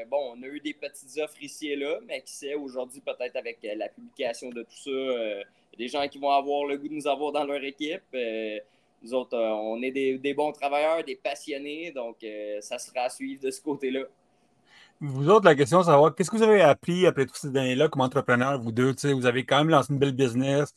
bon, 0.10 0.34
on 0.36 0.44
a 0.44 0.48
eu 0.48 0.60
des 0.60 0.74
petites 0.74 1.18
offres 1.20 1.42
ici 1.42 1.70
et 1.70 1.76
là, 1.76 2.00
mais 2.08 2.22
qui 2.22 2.34
sait, 2.34 2.56
aujourd'hui, 2.56 3.00
peut-être 3.02 3.36
avec 3.36 3.60
la 3.64 3.90
publication 3.90 4.50
de 4.50 4.64
tout 4.64 4.76
ça, 4.76 4.90
a 4.90 5.78
des 5.78 5.88
gens 5.88 6.08
qui 6.08 6.18
vont 6.18 6.32
avoir 6.32 6.66
le 6.66 6.78
goût 6.78 6.88
de 6.88 6.94
nous 6.94 7.08
avoir 7.08 7.32
dans 7.32 7.44
leur 7.44 7.64
équipe. 7.64 8.02
nous 9.04 9.14
autres, 9.14 9.38
on 9.38 9.82
est 9.84 9.92
des, 9.92 10.18
des, 10.18 10.34
bons 10.34 10.52
travailleurs, 10.52 11.04
des 11.04 11.16
passionnés, 11.16 11.92
donc 11.92 12.18
ça 12.62 12.80
sera 12.80 13.02
à 13.02 13.10
suivre 13.10 13.44
de 13.44 13.52
ce 13.52 13.62
côté-là. 13.62 14.02
Vous 15.02 15.30
autres, 15.30 15.46
la 15.46 15.56
question, 15.56 15.84
c'est 15.84 15.90
savoir 15.90 16.16
qu'est-ce 16.16 16.32
que 16.32 16.38
vous 16.38 16.44
avez 16.44 16.62
appris 16.62 17.06
après 17.06 17.26
toutes 17.26 17.36
ces 17.36 17.50
années-là 17.50 17.90
comme 17.90 18.02
entrepreneur, 18.02 18.60
vous 18.60 18.72
deux? 18.72 18.96
Vous 19.14 19.26
avez 19.26 19.44
quand 19.44 19.58
même 19.58 19.70
lancé 19.70 19.92
une 19.92 20.00
belle 20.00 20.16
business. 20.16 20.74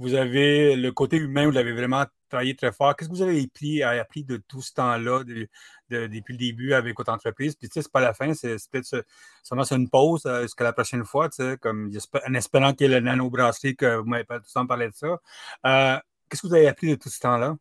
Vous 0.00 0.14
avez 0.14 0.76
le 0.76 0.92
côté 0.92 1.18
humain, 1.18 1.44
vous 1.44 1.50
l'avez 1.50 1.74
vraiment 1.74 2.06
travaillé 2.30 2.56
très 2.56 2.72
fort. 2.72 2.96
Qu'est-ce 2.96 3.10
que 3.10 3.14
vous 3.14 3.20
avez 3.20 3.46
appris, 4.00 4.24
de 4.24 4.38
tout 4.38 4.62
ce 4.62 4.72
temps-là, 4.72 5.24
depuis 5.24 6.32
le 6.32 6.38
début 6.38 6.72
avec 6.72 6.96
votre 6.96 7.12
entreprise? 7.12 7.54
Puis, 7.54 7.68
tu 7.68 7.74
sais, 7.74 7.82
c'est 7.82 7.92
pas 7.92 8.00
la 8.00 8.14
fin, 8.14 8.32
c'est 8.32 8.56
peut-être 8.70 9.04
seulement 9.42 9.64
une 9.64 9.90
pause 9.90 10.24
euh, 10.24 10.42
jusqu'à 10.42 10.64
la 10.64 10.72
prochaine 10.72 11.04
fois, 11.04 11.28
tu 11.28 11.36
sais, 11.42 11.58
comme 11.60 11.90
en 12.26 12.34
espérant 12.34 12.72
qu'il 12.72 12.90
y 12.90 12.94
ait 12.94 12.98
le 12.98 13.04
nano-brasserie, 13.04 13.76
que 13.76 13.96
vous 13.96 14.06
m'avez 14.06 14.24
tout 14.24 14.32
le 14.32 14.52
temps 14.54 14.66
parlé 14.66 14.88
de 14.88 14.94
ça. 14.94 15.18
Euh, 15.66 15.98
qu'est-ce 16.30 16.42
que 16.42 16.46
vous 16.46 16.54
avez 16.54 16.68
appris 16.68 16.88
de 16.88 16.94
tout 16.94 17.10
ce 17.10 17.20
temps-là? 17.20 17.56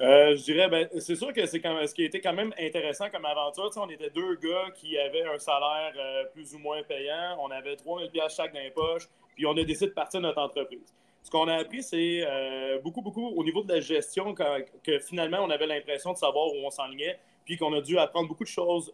Euh, 0.00 0.34
je 0.34 0.42
dirais, 0.42 0.68
ben, 0.68 0.88
c'est 0.98 1.14
sûr 1.14 1.32
que 1.32 1.46
c'est 1.46 1.62
ce 1.62 1.94
qui 1.94 2.02
a 2.02 2.06
été 2.06 2.20
quand 2.20 2.32
même 2.32 2.52
intéressant 2.58 3.08
comme 3.10 3.24
aventure. 3.24 3.70
on 3.76 3.88
était 3.88 4.10
deux 4.10 4.34
gars 4.36 4.70
qui 4.74 4.98
avaient 4.98 5.22
un 5.22 5.38
salaire 5.38 5.92
euh, 5.96 6.24
plus 6.32 6.54
ou 6.54 6.58
moins 6.58 6.82
payant. 6.82 7.36
On 7.40 7.50
avait 7.50 7.76
3000 7.76 8.10
pièces 8.10 8.34
chaque 8.34 8.52
dans 8.52 8.60
les 8.60 8.70
poches. 8.70 9.08
Puis 9.36 9.46
on 9.46 9.52
a 9.52 9.62
décidé 9.62 9.86
de 9.86 9.92
partir 9.92 10.20
de 10.20 10.26
notre 10.26 10.40
entreprise. 10.40 10.92
Ce 11.22 11.30
qu'on 11.30 11.48
a 11.48 11.54
appris, 11.54 11.82
c'est 11.82 12.24
euh, 12.26 12.78
beaucoup, 12.80 13.02
beaucoup 13.02 13.28
au 13.28 13.44
niveau 13.44 13.62
de 13.62 13.72
la 13.72 13.80
gestion, 13.80 14.34
que, 14.34 14.98
finalement, 14.98 15.38
on 15.40 15.50
avait 15.50 15.66
l'impression 15.66 16.12
de 16.12 16.18
savoir 16.18 16.48
où 16.48 16.56
on 16.64 16.70
s'enlignait, 16.70 17.18
puis 17.44 17.56
qu'on 17.56 17.72
a 17.72 17.80
dû 17.80 17.98
apprendre 17.98 18.28
beaucoup 18.28 18.44
de 18.44 18.48
choses 18.48 18.92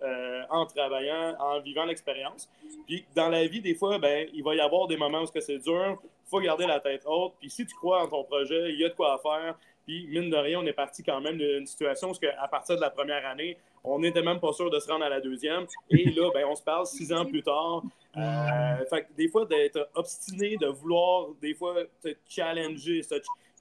en 0.48 0.64
travaillant, 0.66 1.34
en 1.40 1.60
vivant 1.60 1.84
l'expérience. 1.84 2.48
Puis 2.86 3.04
dans 3.16 3.28
la 3.28 3.46
vie, 3.46 3.60
des 3.60 3.74
fois, 3.74 3.98
ben, 3.98 4.28
il 4.32 4.44
va 4.44 4.54
y 4.54 4.60
avoir 4.60 4.86
des 4.86 4.96
moments 4.96 5.22
où 5.22 5.26
c'est 5.26 5.58
dur, 5.58 5.98
il 6.02 6.28
faut 6.28 6.40
garder 6.40 6.66
la 6.66 6.78
tête 6.78 7.02
haute. 7.04 7.32
Puis 7.40 7.50
si 7.50 7.66
tu 7.66 7.74
crois 7.74 8.04
en 8.04 8.08
ton 8.08 8.22
projet, 8.22 8.70
il 8.70 8.78
y 8.78 8.84
a 8.84 8.88
de 8.88 8.94
quoi 8.94 9.20
faire. 9.22 9.56
Puis, 9.90 10.06
mine 10.06 10.30
de 10.30 10.36
rien, 10.36 10.60
on 10.60 10.66
est 10.66 10.72
parti 10.72 11.02
quand 11.02 11.20
même 11.20 11.36
d'une 11.36 11.66
situation 11.66 12.12
où, 12.12 12.14
à 12.38 12.46
partir 12.46 12.76
de 12.76 12.80
la 12.80 12.90
première 12.90 13.26
année, 13.26 13.56
on 13.82 13.98
n'était 13.98 14.22
même 14.22 14.38
pas 14.38 14.52
sûr 14.52 14.70
de 14.70 14.78
se 14.78 14.88
rendre 14.88 15.04
à 15.04 15.08
la 15.08 15.20
deuxième. 15.20 15.66
Et 15.90 16.04
là, 16.10 16.30
ben, 16.32 16.44
on 16.48 16.54
se 16.54 16.62
parle 16.62 16.86
six 16.86 17.12
ans 17.12 17.26
plus 17.26 17.42
tard. 17.42 17.82
Euh, 18.16 19.00
des 19.16 19.26
fois, 19.26 19.46
d'être 19.46 19.90
obstiné, 19.96 20.56
de 20.56 20.68
vouloir, 20.68 21.30
des 21.42 21.54
fois, 21.54 21.74
te 22.00 22.10
challenger. 22.28 23.00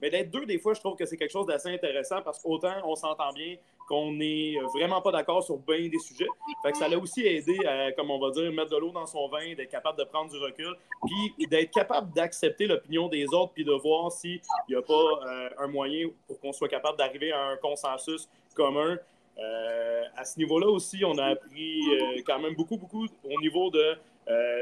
Mais 0.00 0.08
d'être 0.08 0.30
deux, 0.30 0.46
des 0.46 0.60
fois, 0.60 0.72
je 0.72 0.78
trouve 0.78 0.94
que 0.94 1.04
c'est 1.04 1.16
quelque 1.16 1.32
chose 1.32 1.46
d'assez 1.46 1.70
intéressant 1.70 2.22
parce 2.22 2.38
qu'autant 2.40 2.76
on 2.84 2.94
s'entend 2.94 3.32
bien, 3.32 3.56
qu'on 3.90 4.12
n'est 4.12 4.54
vraiment 4.72 5.02
pas 5.02 5.10
d'accord 5.10 5.42
sur 5.42 5.56
bien 5.58 5.88
des 5.88 5.98
sujets. 5.98 6.28
Fait 6.62 6.72
ça 6.76 6.86
l'a 6.86 6.96
aussi 6.96 7.26
aidé 7.26 7.58
à, 7.66 7.90
comme 7.90 8.08
on 8.12 8.20
va 8.20 8.30
dire, 8.30 8.52
mettre 8.52 8.70
de 8.70 8.76
l'eau 8.76 8.92
dans 8.92 9.04
son 9.06 9.26
vin, 9.26 9.52
d'être 9.54 9.68
capable 9.68 9.98
de 9.98 10.04
prendre 10.04 10.30
du 10.30 10.38
recul, 10.38 10.72
puis 11.04 11.46
d'être 11.48 11.72
capable 11.72 12.12
d'accepter 12.12 12.68
l'opinion 12.68 13.08
des 13.08 13.24
autres, 13.34 13.50
puis 13.52 13.64
de 13.64 13.72
voir 13.72 14.12
s'il 14.12 14.40
n'y 14.68 14.76
a 14.76 14.82
pas 14.82 14.94
euh, 14.94 15.50
un 15.58 15.66
moyen 15.66 16.08
pour 16.28 16.38
qu'on 16.38 16.52
soit 16.52 16.68
capable 16.68 16.98
d'arriver 16.98 17.32
à 17.32 17.48
un 17.48 17.56
consensus 17.56 18.28
commun. 18.54 18.96
Euh, 19.38 20.02
à 20.16 20.24
ce 20.24 20.38
niveau-là 20.38 20.68
aussi, 20.68 21.04
on 21.04 21.18
a 21.18 21.24
appris 21.24 21.80
euh, 21.92 22.22
quand 22.24 22.38
même 22.38 22.54
beaucoup, 22.54 22.76
beaucoup 22.76 23.06
au 23.24 23.40
niveau 23.40 23.70
de. 23.70 23.98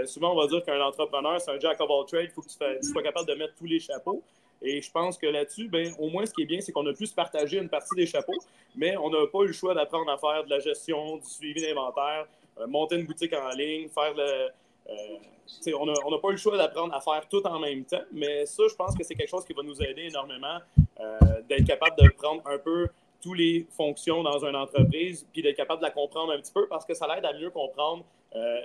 souvent, 0.06 0.32
on 0.32 0.40
va 0.40 0.46
dire 0.46 0.64
qu'un 0.64 0.80
entrepreneur, 0.80 1.38
c'est 1.38 1.50
un 1.50 1.60
jack 1.60 1.78
of 1.82 1.90
all 1.90 2.06
trades. 2.06 2.30
Il 2.30 2.30
faut 2.30 2.40
que 2.40 2.48
tu, 2.48 2.92
sois 2.92 3.02
capable 3.02 3.28
de 3.28 3.34
mettre 3.34 3.54
tous 3.56 3.66
les 3.66 3.78
chapeaux. 3.78 4.22
Et 4.62 4.82
je 4.82 4.90
pense 4.90 5.16
que 5.16 5.26
là-dessus, 5.26 5.68
ben, 5.68 5.92
au 5.98 6.08
moins, 6.08 6.26
ce 6.26 6.32
qui 6.32 6.42
est 6.42 6.46
bien, 6.46 6.60
c'est 6.60 6.72
qu'on 6.72 6.86
a 6.86 6.92
pu 6.92 7.06
se 7.06 7.14
partager 7.14 7.58
une 7.58 7.68
partie 7.68 7.94
des 7.94 8.06
chapeaux, 8.06 8.38
mais 8.74 8.96
on 8.96 9.10
n'a 9.10 9.26
pas 9.26 9.40
eu 9.40 9.48
le 9.48 9.52
choix 9.52 9.74
d'apprendre 9.74 10.10
à 10.10 10.18
faire 10.18 10.44
de 10.44 10.50
la 10.50 10.58
gestion, 10.58 11.16
du 11.16 11.28
suivi 11.28 11.62
d'inventaire, 11.62 12.26
euh, 12.60 12.66
monter 12.66 12.96
une 12.96 13.06
boutique 13.06 13.32
en 13.34 13.50
ligne, 13.50 13.88
faire 13.88 14.14
le. 14.14 14.48
Euh, 14.90 15.74
on 15.78 15.86
n'a 15.86 16.18
pas 16.18 16.28
eu 16.28 16.32
le 16.32 16.36
choix 16.36 16.56
d'apprendre 16.56 16.94
à 16.94 17.00
faire 17.00 17.26
tout 17.28 17.44
en 17.46 17.58
même 17.58 17.84
temps, 17.84 18.02
mais 18.12 18.44
ça, 18.46 18.64
je 18.68 18.74
pense 18.74 18.94
que 18.94 19.02
c'est 19.02 19.14
quelque 19.14 19.30
chose 19.30 19.44
qui 19.44 19.54
va 19.54 19.62
nous 19.62 19.82
aider 19.82 20.02
énormément 20.02 20.58
euh, 21.00 21.18
d'être 21.48 21.64
capable 21.66 21.96
de 21.96 22.08
prendre 22.10 22.46
un 22.46 22.58
peu 22.58 22.88
toutes 23.22 23.38
les 23.38 23.66
fonctions 23.70 24.22
dans 24.22 24.44
une 24.44 24.54
entreprise, 24.54 25.26
puis 25.32 25.42
d'être 25.42 25.56
capable 25.56 25.80
de 25.80 25.86
la 25.86 25.90
comprendre 25.90 26.32
un 26.32 26.38
petit 26.38 26.52
peu 26.52 26.66
parce 26.68 26.84
que 26.84 26.94
ça 26.94 27.06
l'aide 27.12 27.24
à 27.24 27.32
mieux 27.32 27.50
comprendre 27.50 28.04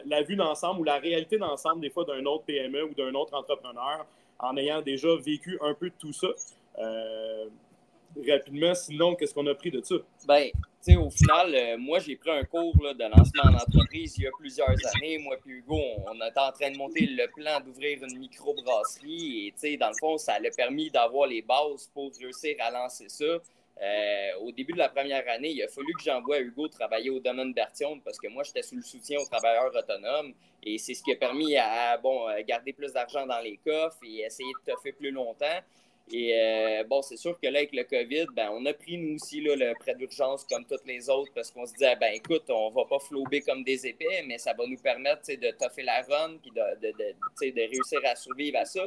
la 0.05 0.21
vue 0.21 0.35
d'ensemble 0.35 0.81
ou 0.81 0.83
la 0.83 0.97
réalité 0.97 1.37
d'ensemble 1.37 1.79
des 1.79 1.89
fois 1.89 2.03
d'un 2.03 2.23
autre 2.25 2.43
PME 2.43 2.83
ou 2.83 2.93
d'un 2.93 3.13
autre 3.15 3.33
entrepreneur 3.33 4.05
en 4.43 4.57
ayant 4.57 4.81
déjà 4.81 5.15
vécu 5.15 5.57
un 5.61 5.73
peu 5.73 5.89
de 5.89 5.95
tout 5.97 6.13
ça. 6.13 6.27
Euh, 6.79 7.45
rapidement, 8.27 8.75
sinon, 8.75 9.15
qu'est-ce 9.15 9.33
qu'on 9.33 9.47
a 9.47 9.55
pris 9.55 9.71
de 9.71 9.81
ça? 9.83 9.95
Ben, 10.27 10.49
tu 10.51 10.59
sais, 10.81 10.95
au 10.97 11.09
final, 11.09 11.55
euh, 11.55 11.77
moi, 11.77 11.99
j'ai 11.99 12.15
pris 12.15 12.29
un 12.29 12.43
cours 12.43 12.75
de 12.75 13.03
lancement 13.03 13.43
en 13.45 13.55
entreprise 13.55 14.15
il 14.17 14.23
y 14.23 14.27
a 14.27 14.31
plusieurs 14.37 14.69
années. 14.69 15.17
Moi 15.17 15.35
et 15.35 15.49
Hugo, 15.49 15.79
on, 16.07 16.15
était 16.15 16.39
en 16.39 16.51
train 16.51 16.71
de 16.71 16.77
monter 16.77 17.05
le 17.05 17.27
plan 17.33 17.59
d'ouvrir 17.61 18.03
une 18.03 18.19
microbrasserie 18.19 19.47
et, 19.47 19.51
tu 19.51 19.59
sais, 19.59 19.77
dans 19.77 19.89
le 19.89 19.95
fond, 19.99 20.17
ça 20.17 20.33
a 20.33 20.55
permis 20.55 20.89
d'avoir 20.89 21.27
les 21.27 21.41
bases 21.41 21.89
pour 21.93 22.11
réussir 22.19 22.55
à 22.59 22.71
lancer 22.71 23.07
ça. 23.07 23.39
Euh, 23.81 24.35
au 24.41 24.51
début 24.51 24.73
de 24.73 24.77
la 24.77 24.89
première 24.89 25.27
année, 25.29 25.49
il 25.49 25.63
a 25.63 25.67
fallu 25.67 25.93
que 25.93 26.03
j'envoie 26.03 26.39
Hugo 26.39 26.67
travailler 26.67 27.09
au 27.09 27.19
domaine 27.19 27.53
d'Artion 27.53 27.99
parce 27.99 28.17
que 28.17 28.27
moi, 28.27 28.43
j'étais 28.43 28.61
sous 28.61 28.75
le 28.75 28.83
soutien 28.83 29.19
aux 29.19 29.25
travailleurs 29.25 29.75
autonomes 29.75 30.33
et 30.63 30.77
c'est 30.77 30.93
ce 30.93 31.03
qui 31.03 31.11
a 31.11 31.15
permis 31.15 31.57
à 31.57 31.97
bon, 31.97 32.27
garder 32.47 32.71
plus 32.73 32.93
d'argent 32.93 33.25
dans 33.25 33.39
les 33.39 33.57
coffres 33.57 33.97
et 34.03 34.21
essayer 34.21 34.51
de 34.65 34.71
toffer 34.71 34.91
plus 34.91 35.11
longtemps. 35.11 35.59
Et 36.11 36.33
euh, 36.33 36.83
bon, 36.83 37.01
c'est 37.01 37.17
sûr 37.17 37.39
que 37.39 37.47
là, 37.47 37.59
avec 37.59 37.73
le 37.73 37.83
COVID, 37.85 38.27
ben, 38.35 38.49
on 38.51 38.65
a 38.65 38.73
pris 38.73 38.97
nous 38.97 39.15
aussi 39.15 39.39
le 39.39 39.73
prêt 39.79 39.95
d'urgence 39.95 40.43
comme 40.43 40.65
toutes 40.65 40.85
les 40.85 41.09
autres 41.09 41.31
parce 41.33 41.49
qu'on 41.49 41.65
se 41.65 41.73
disait, 41.73 41.95
ben 41.95 42.13
écoute, 42.13 42.43
on 42.49 42.69
va 42.69 42.83
pas 42.85 42.99
flouber 42.99 43.41
comme 43.41 43.63
des 43.63 43.87
épées, 43.87 44.23
mais 44.27 44.37
ça 44.37 44.53
va 44.53 44.65
nous 44.67 44.77
permettre 44.77 45.21
de 45.27 45.51
toffer 45.51 45.83
la 45.83 46.01
run 46.01 46.37
puis 46.41 46.51
de 46.51 47.61
réussir 47.61 47.99
à 48.03 48.15
survivre 48.15 48.59
à 48.59 48.65
ça. 48.65 48.85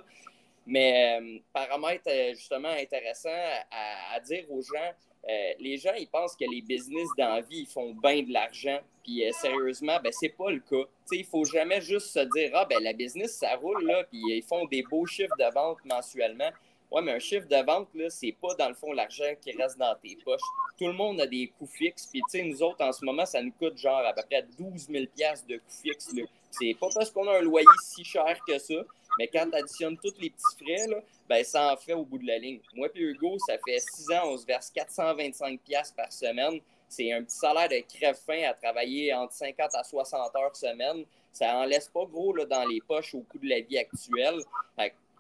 Mais 0.67 1.21
euh, 1.21 1.39
paramètre 1.53 2.09
euh, 2.09 2.35
justement 2.35 2.71
intéressant 2.71 3.29
à, 3.71 4.19
dire 4.21 4.45
aux 4.51 4.63
gens, 4.63 4.93
euh, 5.29 5.53
les 5.61 5.77
gens 5.79 5.95
ils 5.95 6.09
pensent 6.09 6.35
que 6.35 6.45
les 6.51 6.61
business 6.61 7.09
d'envie 7.17 7.61
ils 7.61 7.67
font 7.67 7.95
bien 7.95 8.23
de 8.23 8.33
l'argent, 8.33 8.81
puis 9.05 9.23
sérieusement, 9.33 9.99
ben 10.03 10.13
c'est 10.13 10.31
pas 10.37 10.51
le 10.51 10.61
cas. 10.61 10.89
Il 11.13 11.25
faut 11.25 11.45
jamais 11.45 11.81
juste 11.81 12.09
se 12.09 12.19
dire 12.19 12.51
ah 12.55 12.65
ben 12.69 12.83
la 12.83 12.93
business 12.93 13.37
ça 13.37 13.55
roule 13.55 13.85
là, 13.87 14.05
puis 14.05 14.21
ils 14.27 14.43
font 14.43 14.65
des 14.67 14.83
beaux 14.83 15.07
chiffres 15.07 15.37
de 15.39 15.53
vente 15.55 15.79
mensuellement. 15.85 16.51
Ouais, 16.91 17.03
mais 17.03 17.13
un 17.13 17.19
chiffre 17.19 17.49
de 17.49 17.67
vente, 17.67 17.89
là, 17.95 18.09
c'est 18.11 18.33
pas 18.41 18.55
dans 18.55 18.69
le 18.69 18.75
fond 18.75 18.93
l'argent 18.93 19.33
qui 19.41 19.51
reste 19.53 19.77
dans 19.77 19.95
tes 19.97 20.17
poches. 20.25 20.41
Tout 20.79 20.87
le 20.87 20.93
monde 20.93 21.21
a 21.21 21.27
des 21.27 21.53
coûts 21.59 21.67
fixes. 21.67 22.07
Puis, 22.07 22.21
tu 22.31 22.39
sais, 22.39 22.45
nous 22.45 22.63
autres, 22.63 22.85
en 22.85 22.93
ce 22.93 23.05
moment, 23.05 23.27
ça 23.27 23.43
nous 23.43 23.51
coûte 23.51 23.77
genre 23.77 24.07
à 24.07 24.13
peu 24.13 24.23
près 24.23 24.47
12 24.57 24.87
000 24.89 25.05
de 25.49 25.57
coûts 25.57 25.83
fixes. 25.83 26.15
C'est 26.51 26.77
pas 26.79 26.89
parce 26.95 27.11
qu'on 27.11 27.27
a 27.27 27.39
un 27.39 27.43
loyer 27.43 27.67
si 27.83 28.05
cher 28.05 28.39
que 28.47 28.59
ça, 28.59 28.75
mais 29.19 29.29
quand 29.29 29.49
tu 29.51 29.57
additionnes 29.57 29.97
tous 29.99 30.15
les 30.21 30.31
petits 30.31 30.65
frais, 30.65 31.03
ben, 31.29 31.45
ça 31.45 31.73
en 31.73 31.77
fait 31.77 31.95
au 31.95 32.05
bout 32.05 32.19
de 32.19 32.27
la 32.27 32.39
ligne. 32.39 32.61
Moi 32.75 32.89
et 32.95 33.01
Hugo, 33.01 33.37
ça 33.47 33.55
fait 33.67 33.81
6 33.81 34.11
ans, 34.13 34.23
on 34.27 34.37
se 34.37 34.47
verse 34.47 34.71
425 34.71 35.61
par 35.97 36.13
semaine. 36.13 36.61
C'est 36.89 37.13
un 37.13 37.23
petit 37.25 37.37
salaire 37.37 37.69
de 37.69 37.83
crève-fin 37.93 38.43
à 38.49 38.55
travailler 38.55 39.13
entre 39.13 39.33
50 39.33 39.75
à 39.75 39.83
60 39.83 40.37
heures 40.37 40.57
semaine. 40.57 41.05
Ça 41.33 41.57
en 41.57 41.65
laisse 41.65 41.89
pas 41.89 42.05
gros 42.05 42.35
là, 42.35 42.45
dans 42.45 42.65
les 42.65 42.81
poches 42.81 43.15
au 43.15 43.21
coût 43.21 43.39
de 43.39 43.49
la 43.49 43.61
vie 43.61 43.79
actuelle. 43.79 44.41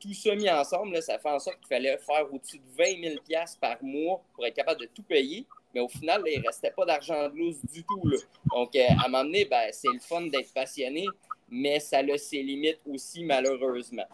tout 0.00 0.14
ça 0.14 0.35
mis 0.35 0.48
ensemble, 0.50 1.02
ça 1.02 1.18
fait 1.18 1.30
en 1.30 1.38
sorte 1.38 1.59
qu'il 1.59 1.68
fallait 1.68 1.98
faire 1.98 2.32
au-dessus 2.32 2.59
de 2.59 2.76
20 2.76 3.18
000 3.28 3.46
par 3.61 3.82
mois 3.82 4.22
pour 4.35 4.46
être 4.46 4.54
capable 4.54 4.80
de 4.80 4.87
tout 4.87 5.02
payer. 5.02 5.46
Mais 5.74 5.80
au 5.80 5.88
final, 5.88 6.22
il 6.26 6.40
ne 6.40 6.46
restait 6.46 6.70
pas 6.70 6.87
d'argent 6.87 7.28
de 7.28 7.37
loose 7.37 7.61
du 7.64 7.85
tout. 7.85 8.02
Donc, 8.50 8.74
euh, 8.74 8.80
à 8.98 9.04
un 9.04 9.09
moment 9.09 9.24
donné, 9.24 9.44
ben, 9.44 9.68
c'est 9.72 9.92
le 9.92 9.98
fun 9.98 10.22
d'être 10.22 10.52
passionné, 10.54 11.06
mais 11.50 11.80
ça 11.80 11.98
a 11.98 12.18
ses 12.18 12.42
limites 12.42 12.80
aussi, 12.87 13.24
malheureusement. 13.24 14.06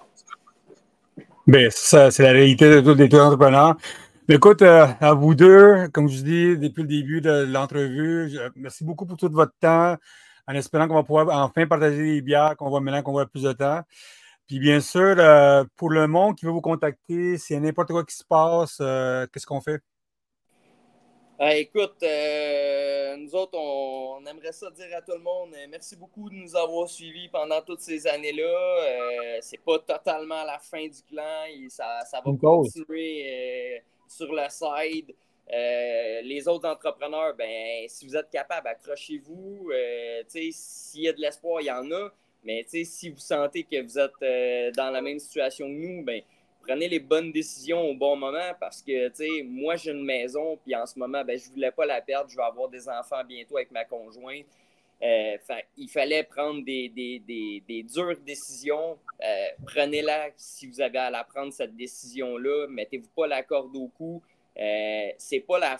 Bien, 1.47 1.69
ça, 1.71 2.11
c'est 2.11 2.23
la 2.23 2.33
réalité 2.33 2.69
de 2.69 2.81
tous 2.81 2.95
les 2.95 3.21
entrepreneurs. 3.21 3.77
Écoute, 4.29 4.63
euh, 4.63 4.87
à 5.01 5.15
vous 5.15 5.35
deux, 5.35 5.89
comme 5.89 6.09
je 6.09 6.23
dis 6.23 6.57
depuis 6.57 6.83
le 6.83 6.89
début 6.89 7.21
de 7.21 7.45
l'entrevue, 7.45 8.39
merci 8.55 8.85
beaucoup 8.85 9.05
pour 9.05 9.17
tout 9.17 9.29
votre 9.29 9.53
temps, 9.61 9.97
en 10.47 10.55
espérant 10.55 10.87
qu'on 10.87 10.95
va 10.95 11.03
pouvoir 11.03 11.29
enfin 11.45 11.67
partager 11.67 12.03
les 12.03 12.23
bières, 12.23 12.57
qu'on 12.57 12.71
va 12.71 12.81
maintenant 12.81 13.03
qu'on 13.03 13.13
va 13.13 13.27
plus 13.27 13.43
de 13.43 13.53
temps. 13.53 13.81
Puis 14.47 14.61
bien 14.61 14.81
sûr, 14.81 15.17
euh, 15.19 15.65
pour 15.77 15.91
le 15.91 16.07
monde 16.07 16.37
qui 16.37 16.45
veut 16.45 16.53
vous 16.53 16.61
contacter, 16.61 17.37
s'il 17.39 17.55
y 17.55 17.57
a 17.59 17.61
n'importe 17.61 17.89
quoi 17.89 18.05
qui 18.05 18.15
se 18.15 18.25
passe, 18.25 18.79
euh, 18.81 19.27
qu'est-ce 19.33 19.47
qu'on 19.47 19.61
fait? 19.61 19.83
Écoute, 21.51 21.97
euh, 22.05 23.17
nous 23.17 23.35
autres, 23.35 23.59
on, 23.59 24.25
aimerait 24.27 24.53
ça 24.53 24.71
dire 24.71 24.97
à 24.97 25.03
tout 25.03 25.13
le 25.13 25.19
monde 25.19 25.53
euh, 25.55 25.67
merci 25.69 25.97
beaucoup 25.97 26.31
de 26.31 26.35
nous 26.37 26.55
avoir 26.55 26.89
suivis 26.89 27.29
pendant 27.29 27.61
toutes 27.63 27.81
ces 27.81 28.07
années-là. 28.07 28.45
Euh, 28.45 29.39
c'est 29.41 29.61
pas 29.61 29.79
totalement 29.81 30.45
la 30.45 30.59
fin 30.61 30.87
du 30.87 31.03
clan. 31.03 31.45
ça, 31.69 32.05
va 32.25 32.33
continuer 32.41 33.83
sur 34.07 34.33
le 34.33 34.49
side. 34.49 35.15
les 35.49 36.47
autres 36.47 36.69
entrepreneurs, 36.69 37.35
ben, 37.35 37.89
si 37.89 38.07
vous 38.07 38.17
êtes 38.17 38.31
capable, 38.31 38.69
accrochez-vous. 38.69 39.73
S'il 40.29 41.03
y 41.03 41.09
a 41.09 41.13
de 41.13 41.21
l'espoir, 41.21 41.61
il 41.61 41.67
y 41.67 41.71
en 41.73 41.91
a. 41.91 42.13
Mais 42.45 42.65
si 42.69 43.11
vous 43.11 43.19
sentez 43.19 43.65
que 43.65 43.83
vous 43.83 43.99
êtes 43.99 44.75
dans 44.77 44.91
la 44.91 45.03
même 45.03 45.19
situation 45.19 45.67
que 45.67 45.73
nous, 45.73 46.05
ben, 46.05 46.23
prenez 46.63 46.89
les 46.89 47.01
bonnes 47.01 47.33
décisions 47.33 47.83
au 47.83 47.95
bon 47.95 48.17
moment 48.17 48.53
parce 48.59 48.83
que, 48.83 49.09
tu 49.09 49.17
sais, 49.17 49.43
moi, 49.45 49.77
j'ai 49.77 49.91
une 49.91 50.05
maison, 50.05 50.59
puis 50.65 50.75
en 50.75 50.87
ce 50.87 50.99
moment, 50.99 51.25
ben, 51.25 51.39
je 51.39 51.49
ne 51.49 51.55
voulais 51.55 51.71
pas 51.71 51.87
la 51.87 52.01
perdre. 52.01 52.31
Je 52.31 52.37
vais 52.37 52.43
avoir 52.43 52.69
des 52.69 52.89
enfants 52.89 53.23
bientôt 53.27 53.57
avec 53.57 53.71
ma 53.71 53.85
conjointe. 53.85 54.47
Euh, 55.03 55.37
il 55.77 55.89
fallait 55.89 56.23
prendre 56.23 56.65
des, 56.65 56.89
des, 56.89 57.83
dures 57.83 58.17
décisions. 58.25 58.99
Euh, 59.23 59.47
prenez-la 59.67 60.31
si 60.37 60.69
vous 60.69 60.81
avez 60.81 60.99
à 60.99 61.11
la 61.11 61.25
prendre, 61.25 61.53
cette 61.53 61.75
décision-là. 61.75 62.69
Mettez-vous 62.69 63.11
pas 63.17 63.27
la 63.27 63.43
corde 63.43 63.75
au 63.77 63.89
cou. 63.89 64.23
Euh, 64.59 65.09
c'est 65.19 65.41
pas 65.41 65.59
la 65.59 65.79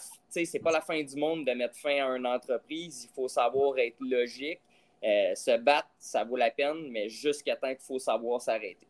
pas 0.63 0.71
la 0.71 0.81
fin 0.81 1.01
du 1.01 1.15
monde 1.15 1.45
de 1.45 1.51
mettre 1.51 1.77
fin 1.77 2.03
à 2.03 2.17
une 2.17 2.27
entreprise. 2.27 3.07
Il 3.09 3.13
faut 3.13 3.27
savoir 3.27 3.77
être 3.79 3.97
logique. 4.01 4.59
Euh, 5.03 5.35
se 5.35 5.57
battre, 5.57 5.89
ça 5.99 6.23
vaut 6.23 6.37
la 6.37 6.49
peine, 6.49 6.89
mais 6.89 7.09
jusqu'à 7.09 7.57
temps 7.57 7.69
qu'il 7.69 7.83
faut 7.83 7.99
savoir 7.99 8.41
s'arrêter 8.41 8.87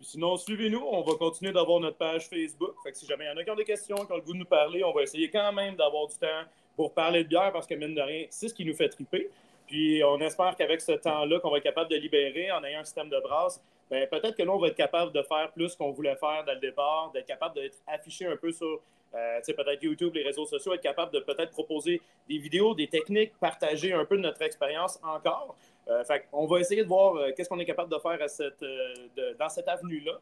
sinon, 0.00 0.36
suivez-nous. 0.36 0.82
On 0.90 1.02
va 1.02 1.14
continuer 1.14 1.52
d'avoir 1.52 1.80
notre 1.80 1.96
page 1.96 2.28
Facebook. 2.28 2.74
Fait 2.82 2.92
que 2.92 2.98
si 2.98 3.06
jamais 3.06 3.24
il 3.24 3.28
y 3.28 3.30
en 3.30 3.36
a 3.36 3.44
qui 3.44 3.50
ont 3.50 3.56
des 3.56 3.64
questions, 3.64 3.96
qui 3.96 4.12
ont 4.12 4.16
le 4.16 4.22
goût 4.22 4.32
de 4.32 4.38
nous 4.38 4.44
parler, 4.44 4.84
on 4.84 4.92
va 4.92 5.02
essayer 5.02 5.30
quand 5.30 5.52
même 5.52 5.76
d'avoir 5.76 6.06
du 6.06 6.16
temps 6.16 6.44
pour 6.76 6.94
parler 6.94 7.24
de 7.24 7.28
bière 7.28 7.52
parce 7.52 7.66
que, 7.66 7.74
mine 7.74 7.94
de 7.94 8.00
rien, 8.00 8.26
c'est 8.30 8.48
ce 8.48 8.54
qui 8.54 8.64
nous 8.64 8.74
fait 8.74 8.88
triper. 8.88 9.30
Puis 9.66 10.02
on 10.04 10.18
espère 10.20 10.56
qu'avec 10.56 10.80
ce 10.80 10.92
temps-là 10.92 11.40
qu'on 11.40 11.50
va 11.50 11.58
être 11.58 11.64
capable 11.64 11.90
de 11.90 11.96
libérer 11.96 12.50
en 12.52 12.64
ayant 12.64 12.80
un 12.80 12.84
système 12.84 13.10
de 13.10 13.20
brasse, 13.20 13.62
ben, 13.90 14.06
peut-être 14.08 14.36
que 14.36 14.42
là, 14.42 14.52
on 14.52 14.58
va 14.58 14.68
être 14.68 14.76
capable 14.76 15.12
de 15.12 15.22
faire 15.22 15.50
plus 15.52 15.74
qu'on 15.74 15.90
voulait 15.90 16.16
faire 16.16 16.44
dès 16.46 16.54
le 16.54 16.60
départ, 16.60 17.10
d'être 17.12 17.26
capable 17.26 17.54
d'être 17.54 17.78
affiché 17.86 18.26
un 18.26 18.36
peu 18.36 18.52
sur 18.52 18.80
euh, 19.14 19.40
peut-être 19.46 19.82
YouTube, 19.82 20.14
les 20.14 20.22
réseaux 20.22 20.44
sociaux, 20.44 20.74
être 20.74 20.82
capable 20.82 21.12
de 21.12 21.20
peut-être 21.20 21.50
proposer 21.50 22.00
des 22.28 22.38
vidéos, 22.38 22.74
des 22.74 22.88
techniques, 22.88 23.32
partager 23.40 23.92
un 23.92 24.04
peu 24.04 24.16
de 24.16 24.22
notre 24.22 24.42
expérience 24.42 24.98
encore. 25.02 25.56
Euh, 25.88 26.02
on 26.32 26.46
va 26.46 26.60
essayer 26.60 26.82
de 26.82 26.88
voir 26.88 27.16
euh, 27.16 27.30
qu'est-ce 27.34 27.48
qu'on 27.48 27.58
est 27.58 27.64
capable 27.64 27.90
de 27.90 27.98
faire 27.98 28.18
euh, 28.40 29.34
dans 29.38 29.48
cette 29.48 29.68
avenue-là. 29.68 30.20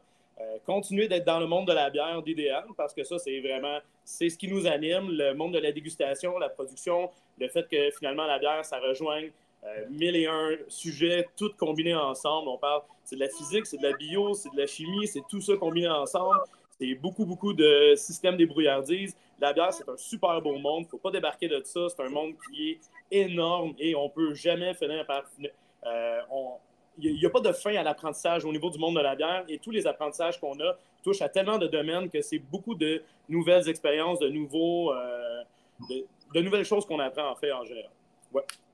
continuer 0.65 1.07
d'être 1.07 1.25
dans 1.25 1.39
le 1.39 1.47
monde 1.47 1.67
de 1.67 1.73
la 1.73 1.89
bière 1.89 2.21
d'idéal, 2.21 2.65
parce 2.77 2.93
que 2.93 3.03
ça, 3.03 3.17
c'est 3.17 3.39
vraiment 3.39 3.79
c'est 4.05 4.29
ce 4.29 4.37
qui 4.37 4.47
nous 4.47 4.65
anime, 4.67 5.09
le 5.11 5.33
monde 5.33 5.53
de 5.53 5.59
la 5.59 5.71
dégustation, 5.71 6.37
la 6.37 6.49
production, 6.49 7.09
le 7.39 7.47
fait 7.49 7.67
que 7.67 7.91
finalement 7.91 8.25
la 8.25 8.39
bière, 8.39 8.63
ça 8.63 8.79
rejoigne 8.79 9.31
mille 9.89 10.15
et 10.15 10.27
un 10.27 10.51
sujets, 10.69 11.27
tous 11.35 11.51
combinés 11.57 11.95
ensemble. 11.95 12.47
On 12.47 12.57
parle, 12.57 12.83
c'est 13.03 13.17
de 13.17 13.21
la 13.21 13.29
physique, 13.29 13.65
c'est 13.65 13.77
de 13.77 13.83
la 13.83 13.97
bio, 13.97 14.33
c'est 14.33 14.49
de 14.49 14.57
la 14.57 14.67
chimie, 14.67 15.07
c'est 15.07 15.23
tout 15.29 15.41
ça 15.41 15.57
combiné 15.57 15.89
ensemble. 15.89 16.37
C'est 16.79 16.93
beaucoup, 16.95 17.25
beaucoup 17.25 17.53
de 17.53 17.95
systèmes 17.95 18.37
débrouillardises. 18.37 19.15
La 19.39 19.53
bière, 19.53 19.73
c'est 19.73 19.87
un 19.89 19.97
super 19.97 20.41
beau 20.41 20.57
monde. 20.57 20.81
Il 20.81 20.85
ne 20.85 20.89
faut 20.89 20.97
pas 20.97 21.11
débarquer 21.11 21.47
de 21.47 21.61
ça. 21.63 21.87
C'est 21.89 22.03
un 22.03 22.09
monde 22.09 22.33
qui 22.49 22.71
est 22.71 22.79
énorme 23.11 23.73
et 23.79 23.95
on 23.95 24.05
ne 24.05 24.09
peut 24.09 24.33
jamais 24.35 24.73
finir 24.75 25.05
par. 25.05 25.23
Euh, 25.85 26.21
il 26.99 27.13
n'y 27.13 27.25
a, 27.25 27.29
pas 27.29 27.39
de 27.39 27.51
fin 27.51 27.75
à 27.75 27.83
l'apprentissage 27.83 28.43
au 28.43 28.51
niveau 28.51 28.71
du 28.71 28.79
monde 28.79 28.95
de 28.95 29.01
la 29.01 29.15
bière 29.15 29.45
et 29.47 29.59
tous 29.59 29.69
les 29.69 29.85
apprentissages 29.85 30.39
qu'on 30.39 30.59
a 30.59 30.77
touchent 31.03 31.21
à 31.21 31.29
tellement 31.29 31.59
de 31.59 31.67
domaines 31.67 32.09
que 32.09 32.21
c'est 32.21 32.39
beaucoup 32.39 32.73
de 32.73 33.03
nouvelles 33.29 33.69
expériences, 33.69 34.17
de, 34.17 34.29
nouveaux, 34.29 34.91
euh, 34.93 35.43
de, 36.33 36.41
nouvelles 36.41 36.65
choses 36.65 36.87
qu'on 36.87 36.99
apprend 36.99 37.29
en 37.29 37.35
fait 37.35 37.51
en 37.51 37.63
général. 37.63 37.91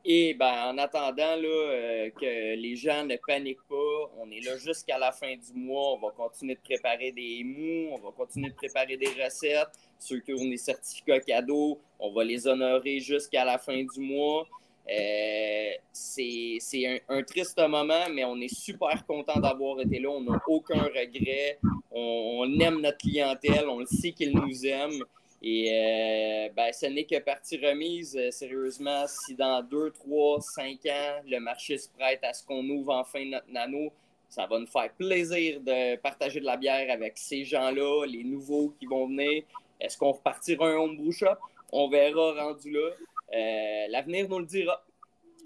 Et 0.06 0.34
ben, 0.34 0.74
en 0.74 0.78
attendant 0.80 1.36
là, 1.38 1.48
euh, 1.48 2.10
que 2.10 2.56
les 2.56 2.76
gens 2.76 3.06
ne 3.06 3.16
paniquent 3.26 3.66
pas, 3.70 4.12
on 4.18 4.30
est 4.32 4.42
là 4.42 4.58
jusqu'à 4.58 4.98
la 4.98 5.14
fin 5.14 5.34
du 5.34 5.54
mois. 5.54 5.94
On 5.94 6.00
va 6.00 6.12
continuer 6.12 6.56
de 6.56 6.60
préparer 6.60 7.14
des 7.14 7.42
mous, 7.46 7.94
on 7.94 8.00
va 8.00 8.12
continuer 8.12 8.50
de 8.50 8.56
préparer 8.56 8.98
des 8.98 9.08
recettes. 9.24 9.70
Ceux 10.00 10.20
qui 10.20 10.34
ont 10.34 10.44
des 10.46 10.58
certificats 10.58 11.22
cadeaux, 11.22 11.80
on 12.00 12.12
va 12.12 12.26
les 12.26 12.46
honorer 12.48 13.00
jusqu'à 13.00 13.46
la 13.46 13.58
fin 13.58 13.78
du 13.82 14.00
mois. 14.02 14.46
Euh, 14.92 15.72
c'est 15.94 16.60
un, 17.08 17.24
triste 17.24 17.58
moment, 17.66 18.10
mais 18.12 18.26
on 18.26 18.36
est 18.42 18.54
super 18.54 19.06
content 19.06 19.40
d'avoir 19.40 19.80
été 19.80 20.00
là. 20.00 20.10
On 20.10 20.22
n'a 20.22 20.42
aucun 20.48 20.84
regret. 20.84 21.60
On, 21.92 22.42
on, 22.42 22.60
aime 22.60 22.82
notre 22.82 22.98
clientèle. 22.98 23.70
On 23.70 23.80
le 23.80 23.86
sait 23.86 24.12
qu'ils 24.12 24.36
nous 24.36 24.66
aiment. 24.66 25.02
Et 25.46 25.70
euh, 25.70 26.50
ben, 26.56 26.72
ce 26.72 26.86
n'est 26.86 27.04
que 27.04 27.20
partie 27.20 27.58
remise, 27.58 28.16
euh, 28.16 28.32
sérieusement, 28.32 29.04
si 29.08 29.36
dans 29.36 29.62
2, 29.62 29.92
3, 29.92 30.40
5 30.40 30.64
ans, 30.86 31.22
le 31.28 31.40
marché 31.40 31.78
se 31.78 31.90
prête 31.90 32.24
à 32.24 32.32
ce 32.32 32.46
qu'on 32.46 32.64
ouvre 32.70 32.94
enfin 32.96 33.26
notre 33.26 33.52
nano, 33.52 33.92
ça 34.30 34.48
va 34.48 34.58
nous 34.58 34.68
faire 34.68 34.90
plaisir 34.98 35.60
de 35.60 35.98
partager 35.98 36.40
de 36.40 36.46
la 36.46 36.56
bière 36.56 36.90
avec 36.90 37.18
ces 37.18 37.44
gens-là, 37.44 38.06
les 38.06 38.24
nouveaux 38.24 38.74
qui 38.80 38.86
vont 38.86 39.06
venir. 39.06 39.44
Est-ce 39.82 39.98
qu'on 39.98 40.14
repartira 40.14 40.70
un 40.70 40.76
homebrew 40.76 41.12
shop? 41.12 41.36
On 41.74 41.90
verra 41.90 42.46
rendu 42.46 42.72
là. 42.72 42.90
Euh, 43.36 43.88
l'avenir 43.90 44.30
nous 44.30 44.40
le 44.40 44.46
dira. 44.46 44.82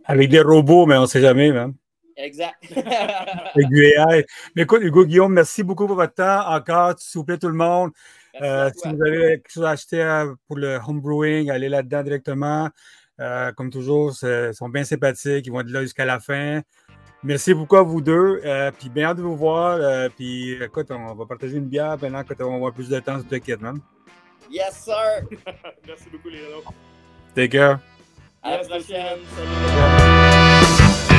Avec 0.05 0.29
des 0.29 0.41
robots, 0.41 0.85
mais 0.85 0.95
on 0.97 1.01
ne 1.01 1.07
sait 1.07 1.21
jamais, 1.21 1.51
même. 1.51 1.73
Exact. 2.15 2.55
Avec 2.75 3.67
du 3.67 3.83
AI. 3.83 4.25
Mais 4.55 4.63
écoute, 4.63 4.81
Hugo 4.81 5.05
Guillaume, 5.05 5.33
merci 5.33 5.63
beaucoup 5.63 5.87
pour 5.87 5.95
votre 5.95 6.13
temps. 6.13 6.47
Encore, 6.47 6.93
s'il 6.97 7.19
vous 7.19 7.25
plaît, 7.25 7.37
tout 7.37 7.47
le 7.47 7.53
monde. 7.53 7.91
Euh, 8.41 8.69
si 8.75 8.87
vous 8.87 9.01
avez 9.01 9.17
quelque 9.29 9.51
chose 9.51 9.65
à 9.65 9.71
acheter 9.71 10.01
euh, 10.01 10.33
pour 10.47 10.57
le 10.57 10.79
homebrewing, 10.85 11.49
allez 11.49 11.69
là-dedans 11.69 12.03
directement. 12.03 12.69
Euh, 13.19 13.51
comme 13.53 13.69
toujours, 13.69 14.13
ils 14.21 14.53
sont 14.53 14.69
bien 14.69 14.83
sympathiques. 14.83 15.45
Ils 15.47 15.51
vont 15.51 15.61
être 15.61 15.69
là 15.69 15.81
jusqu'à 15.81 16.05
la 16.05 16.19
fin. 16.19 16.61
Merci 17.23 17.53
beaucoup 17.53 17.77
à 17.77 17.83
vous 17.83 17.99
deux. 17.99 18.41
puis 18.77 18.89
bien 18.89 19.07
hâte 19.09 19.17
de 19.17 19.23
vous 19.23 19.35
voir. 19.35 20.09
puis 20.15 20.53
écoute, 20.61 20.87
on 20.91 21.15
va 21.15 21.25
partager 21.25 21.57
une 21.57 21.65
bière 21.67 21.97
maintenant 21.99 22.23
quand 22.23 22.35
on 22.45 22.49
va 22.49 22.55
avoir 22.55 22.73
plus 22.73 22.89
de 22.89 22.99
temps 22.99 23.19
sur 23.19 23.41
kit, 23.41 23.55
man. 23.59 23.79
Yes, 24.51 24.83
sir. 24.85 25.23
Merci 25.87 26.09
beaucoup, 26.11 26.29
les 26.29 26.41
Take 27.35 27.57
care. 27.57 27.79
À 28.43 28.57
la 28.57 28.59
prochaine. 28.59 29.19
Salut. 29.35 31.16